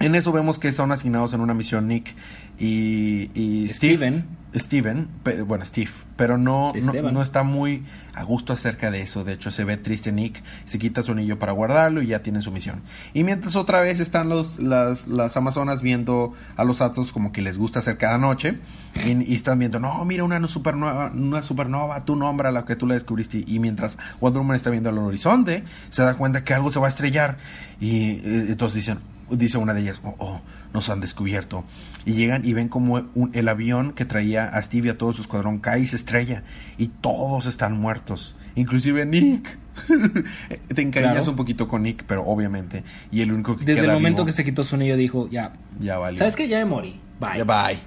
[0.01, 2.15] En eso vemos que son asignados en una misión Nick
[2.59, 4.23] y, y Steve.
[4.55, 4.79] Steven.
[4.79, 7.83] Steven, pe- bueno, Steve, pero no, no, no está muy
[8.15, 9.25] a gusto acerca de eso.
[9.25, 12.41] De hecho, se ve triste Nick, se quita su anillo para guardarlo y ya tiene
[12.43, 12.83] su misión.
[13.15, 17.43] Y mientras otra vez están los, las, las amazonas viendo a los atos como que
[17.43, 18.59] les gusta hacer cada noche
[19.05, 22.87] y, y están viendo, no, mira una supernova, una supernova, tú nombra la que tú
[22.87, 23.45] la descubriste.
[23.47, 26.87] Y mientras Wonder Woman está viendo al horizonte, se da cuenta que algo se va
[26.87, 27.39] a estrellar
[27.81, 28.99] y eh, entonces dicen,
[29.31, 30.41] dice una de ellas, oh, oh,
[30.73, 31.65] nos han descubierto.
[32.05, 35.13] Y llegan y ven como un- el avión que traía a Steve y a todo
[35.13, 36.43] su escuadrón cae y se estrella.
[36.79, 38.37] Y todos están muertos.
[38.55, 39.59] Inclusive Nick.
[39.89, 41.31] Te encariñas Claro.
[41.31, 42.83] un poquito con Nick, pero obviamente.
[43.13, 45.53] Y el único que Desde el momento vivo, que se quitó su anillo dijo, ya,
[45.81, 46.19] Ya valió.
[46.19, 46.49] ¿sabes qué?
[46.49, 47.01] Ya me morí.
[47.21, 47.39] Bye.
[47.39, 47.79] Ya, bye.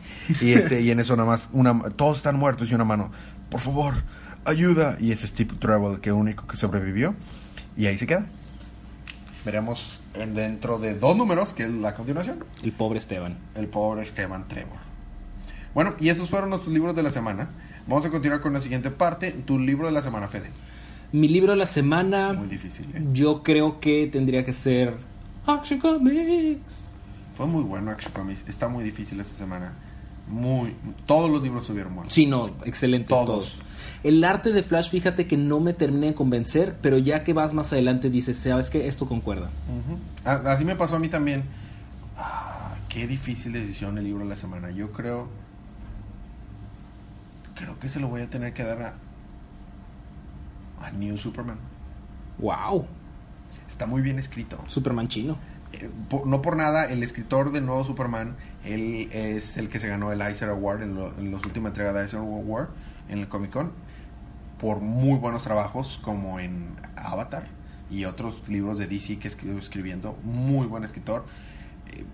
[0.41, 3.11] Y, este, y en eso nada más, una, todos están muertos y una mano,
[3.49, 4.03] por favor,
[4.45, 4.97] ayuda.
[4.99, 7.15] Y es Steve Trevor que único que sobrevivió.
[7.77, 8.25] Y ahí se queda.
[9.45, 12.43] Veremos en dentro de dos números, que es la continuación.
[12.61, 13.37] El pobre Esteban.
[13.55, 14.77] El pobre Esteban Trevor.
[15.73, 17.49] Bueno, y esos fueron nuestros libros de la semana.
[17.87, 19.31] Vamos a continuar con la siguiente parte.
[19.31, 20.51] Tu libro de la semana, Fede.
[21.11, 23.01] Mi libro de la semana, Muy difícil, ¿eh?
[23.11, 24.95] yo creo que tendría que ser
[25.45, 26.87] Action Comics.
[27.35, 28.47] Fue muy bueno Action Comics.
[28.47, 29.73] Está muy difícil esta semana.
[30.27, 30.75] Muy.
[31.05, 32.13] Todos los libros subieron buenos.
[32.13, 33.25] Sí, no, excelentes Todos.
[33.25, 33.59] todos.
[34.03, 37.53] El arte de Flash, fíjate que no me termina de convencer, pero ya que vas
[37.53, 38.87] más adelante dices, ¿sabes qué?
[38.87, 39.49] Esto concuerda.
[40.25, 41.43] Así me pasó a mí también.
[42.17, 44.71] Ah, qué difícil decisión el libro de la semana.
[44.71, 45.27] Yo creo.
[47.55, 48.93] Creo que se lo voy a tener que dar a.
[50.85, 51.57] A New Superman.
[52.39, 52.87] ¡Wow!
[53.67, 54.57] Está muy bien escrito.
[54.67, 55.37] Superman chino.
[55.73, 58.35] Eh, por- no por nada, el escritor del nuevo Superman,
[58.65, 61.93] él es el que se ganó el Eisner Award en, lo- en la última entrega
[61.93, 62.69] de Eisner Award
[63.09, 63.71] en el Comic Con
[64.61, 67.47] por muy buenos trabajos como en Avatar
[67.89, 70.15] y otros libros de DC que estuvo escribiendo.
[70.23, 71.25] Muy buen escritor.
[71.91, 72.05] Eh,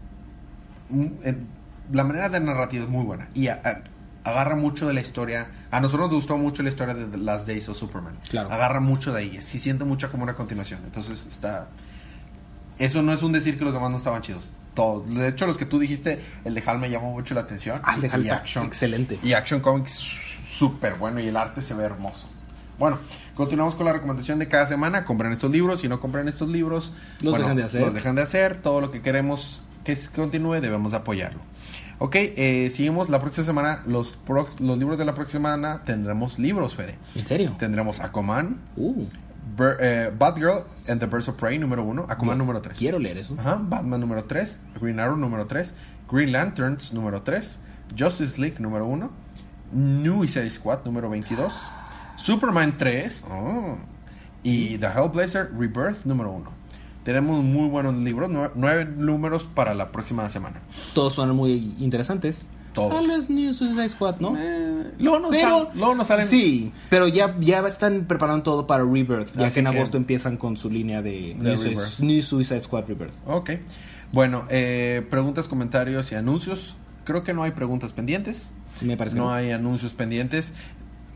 [0.89, 5.49] mm, la manera de narrativa es muy buena y agarra mucho de la historia.
[5.71, 8.17] A nosotros nos gustó mucho la historia de The Last Days of Superman.
[8.29, 8.49] Claro.
[8.49, 9.41] Agarra mucho de ahí.
[9.41, 10.79] Sí siente mucho como una continuación.
[10.85, 11.67] Entonces está...
[12.79, 14.53] Eso no es un decir que los demás no estaban chidos.
[14.73, 15.13] Todos.
[15.13, 17.81] De hecho, los que tú dijiste, el de Hal me llamó mucho la atención.
[17.83, 18.65] Ah, el de Hal Y está Action.
[18.67, 19.19] excelente.
[19.21, 20.17] Y Action Comics
[20.49, 22.27] súper bueno y el arte se ve hermoso.
[22.79, 22.99] Bueno,
[23.35, 25.03] continuamos con la recomendación de cada semana.
[25.05, 25.81] Compren estos libros.
[25.81, 27.81] Si no compran estos libros, Los bueno, dejan de hacer.
[27.81, 28.57] Los dejan de hacer.
[28.61, 31.39] Todo lo que queremos que continúe debemos apoyarlo.
[31.99, 33.81] Ok, eh, seguimos la próxima semana.
[33.87, 36.95] Los, pro- los libros de la próxima semana tendremos libros, Fede.
[37.15, 37.55] ¿En serio?
[37.57, 39.05] Tendremos Aquaman, Uh,
[39.79, 42.77] eh, Batgirl and the Birds of Prey número 1, Aquaman yo número 3.
[42.77, 43.33] Quiero leer eso.
[43.39, 45.73] Ajá, Batman número 3, Green Arrow número 3,
[46.11, 47.59] Green Lanterns número 3,
[47.97, 49.09] Justice League número 1,
[49.73, 51.51] New Suicide Squad número 22,
[52.17, 53.77] Superman 3 oh,
[54.43, 56.51] y The Hellblazer Rebirth número 1.
[57.03, 60.59] Tenemos muy buenos libros, nue- nueve números para la próxima semana.
[60.93, 62.47] Todos son muy interesantes.
[62.73, 62.93] Todos.
[62.93, 64.35] Tal vez New Suicide Squad, ¿no?
[64.37, 66.27] Eh, luego, nos Pero sal- luego nos salen...
[66.27, 69.33] Sí, pero ya, ya están preparando todo para Rebirth.
[69.35, 71.75] Ya Así que en que- agosto empiezan con su línea de, De New.
[71.99, 73.13] New Suicide Squad Rebirth.
[73.25, 73.51] Ok.
[74.11, 76.75] Bueno, eh, preguntas, comentarios y anuncios.
[77.03, 78.51] Creo que no hay preguntas pendientes.
[78.81, 79.33] Me parece que no no.
[79.33, 80.53] hay anuncios pendientes.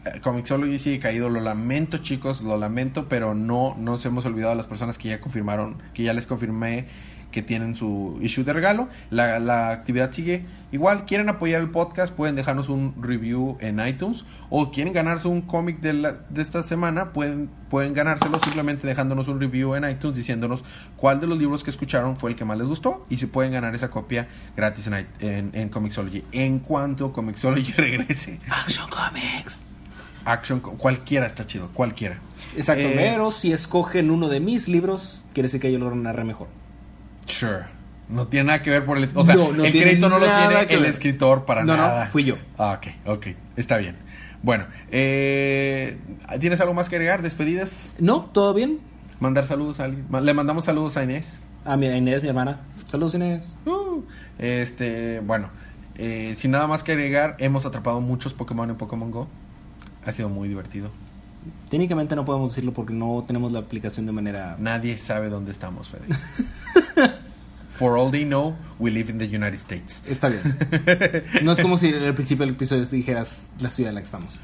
[0.06, 4.58] Eh, Comixology sigue caído, lo lamento chicos, lo lamento, pero no nos hemos olvidado de
[4.58, 6.88] las personas que ya confirmaron, que ya les confirmé
[7.32, 8.90] que tienen su issue de regalo.
[9.10, 10.44] La, la actividad sigue
[10.74, 11.06] igual.
[11.06, 15.80] Quieren apoyar el podcast, pueden dejarnos un review en iTunes o quieren ganarse un cómic
[15.80, 20.66] de, la- de esta semana, pueden, pueden ganárselo simplemente dejándonos un review en iTunes diciéndonos
[20.98, 23.54] cuál de los libros que escucharon fue el que más les gustó y si pueden
[23.54, 24.28] ganar esa copia
[24.58, 26.26] gratis en, en, en Comixology.
[26.34, 28.42] En cuanto Comixology regrese.
[28.50, 29.64] Action Comics.
[30.26, 32.20] Action, cualquiera está chido, cualquiera.
[32.56, 36.24] Exacto, Eh, pero si escogen uno de mis libros, quiere decir que yo lo narré
[36.24, 36.48] mejor.
[37.26, 37.66] Sure.
[38.10, 39.08] No tiene nada que ver por el...
[39.16, 40.90] O sea, No, no el crédito no lo tiene el ver.
[40.90, 42.08] escritor para No, no, nada.
[42.08, 42.36] fui yo.
[42.58, 43.28] Ah, ok, ok.
[43.56, 43.96] Está bien.
[44.44, 45.98] Bueno, eh,
[46.40, 47.22] ¿tienes algo más que agregar?
[47.22, 47.94] ¿Despedidas?
[48.00, 48.80] No, todo bien.
[49.20, 50.06] ¿Mandar saludos a alguien?
[50.24, 51.44] Le mandamos saludos a Inés.
[51.64, 52.60] A mi a Inés, mi hermana.
[52.88, 53.56] Saludos, Inés.
[53.66, 54.02] Uh,
[54.40, 55.50] este, bueno,
[55.96, 59.28] eh, sin nada más que agregar, hemos atrapado muchos Pokémon en Pokémon Go.
[60.06, 60.92] Ha sido muy divertido.
[61.70, 64.58] Técnicamente no podemos decirlo porque no tenemos la aplicación de manera...
[64.60, 66.06] Nadie sabe dónde estamos, Fede.
[67.70, 70.04] For all they know, we live in the United States.
[70.08, 70.42] Está bien.
[71.44, 74.40] No es como si al principio del episodio dijeras la ciudad en la que estamos.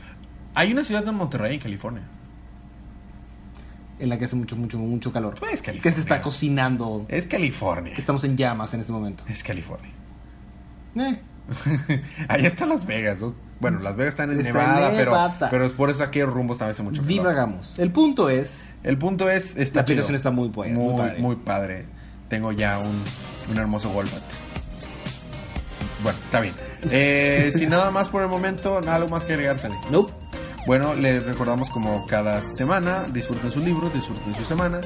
[0.56, 2.04] Hay una ciudad en Monterrey, en California.
[4.00, 5.36] En la que hace mucho, mucho, mucho calor.
[5.40, 5.82] Pues, California.
[5.84, 7.06] Que se está cocinando.
[7.10, 7.94] Es California.
[7.96, 9.24] Estamos en llamas en este momento.
[9.28, 9.92] Es California.
[10.96, 11.20] Eh,
[12.28, 13.22] Ahí está Las Vegas.
[13.22, 13.36] ¿no?
[13.60, 16.58] Bueno, Las Vegas están en Está en Nevada, pero, pero es por eso que rumbos
[16.60, 17.08] también hace mucho calor.
[17.10, 17.74] divagamos.
[17.80, 18.76] El punto es...
[18.84, 21.20] El punto es, está La aplicación está muy buena, muy muy, padre.
[21.22, 21.86] muy padre.
[22.30, 23.02] Tengo ya un,
[23.52, 24.22] un hermoso Golbat.
[26.04, 26.54] Bueno, está bien.
[26.92, 29.74] Eh, sin nada más por el momento, algo más que agregar, Fede.
[29.90, 30.14] Nope.
[30.68, 34.82] Bueno, les recordamos como cada semana, disfruten sus libros, disfruten su semana,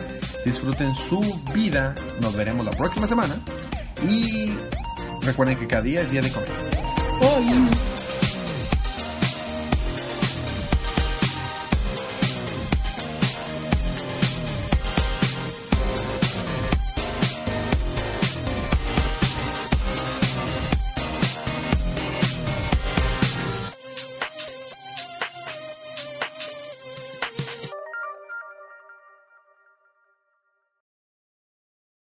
[0.46, 1.20] disfruten su
[1.54, 1.96] vida.
[2.22, 3.36] Nos veremos la próxima semana.
[4.08, 4.54] Y
[5.24, 6.70] recuerden que cada día es día de cómics.
[7.20, 7.91] Bye.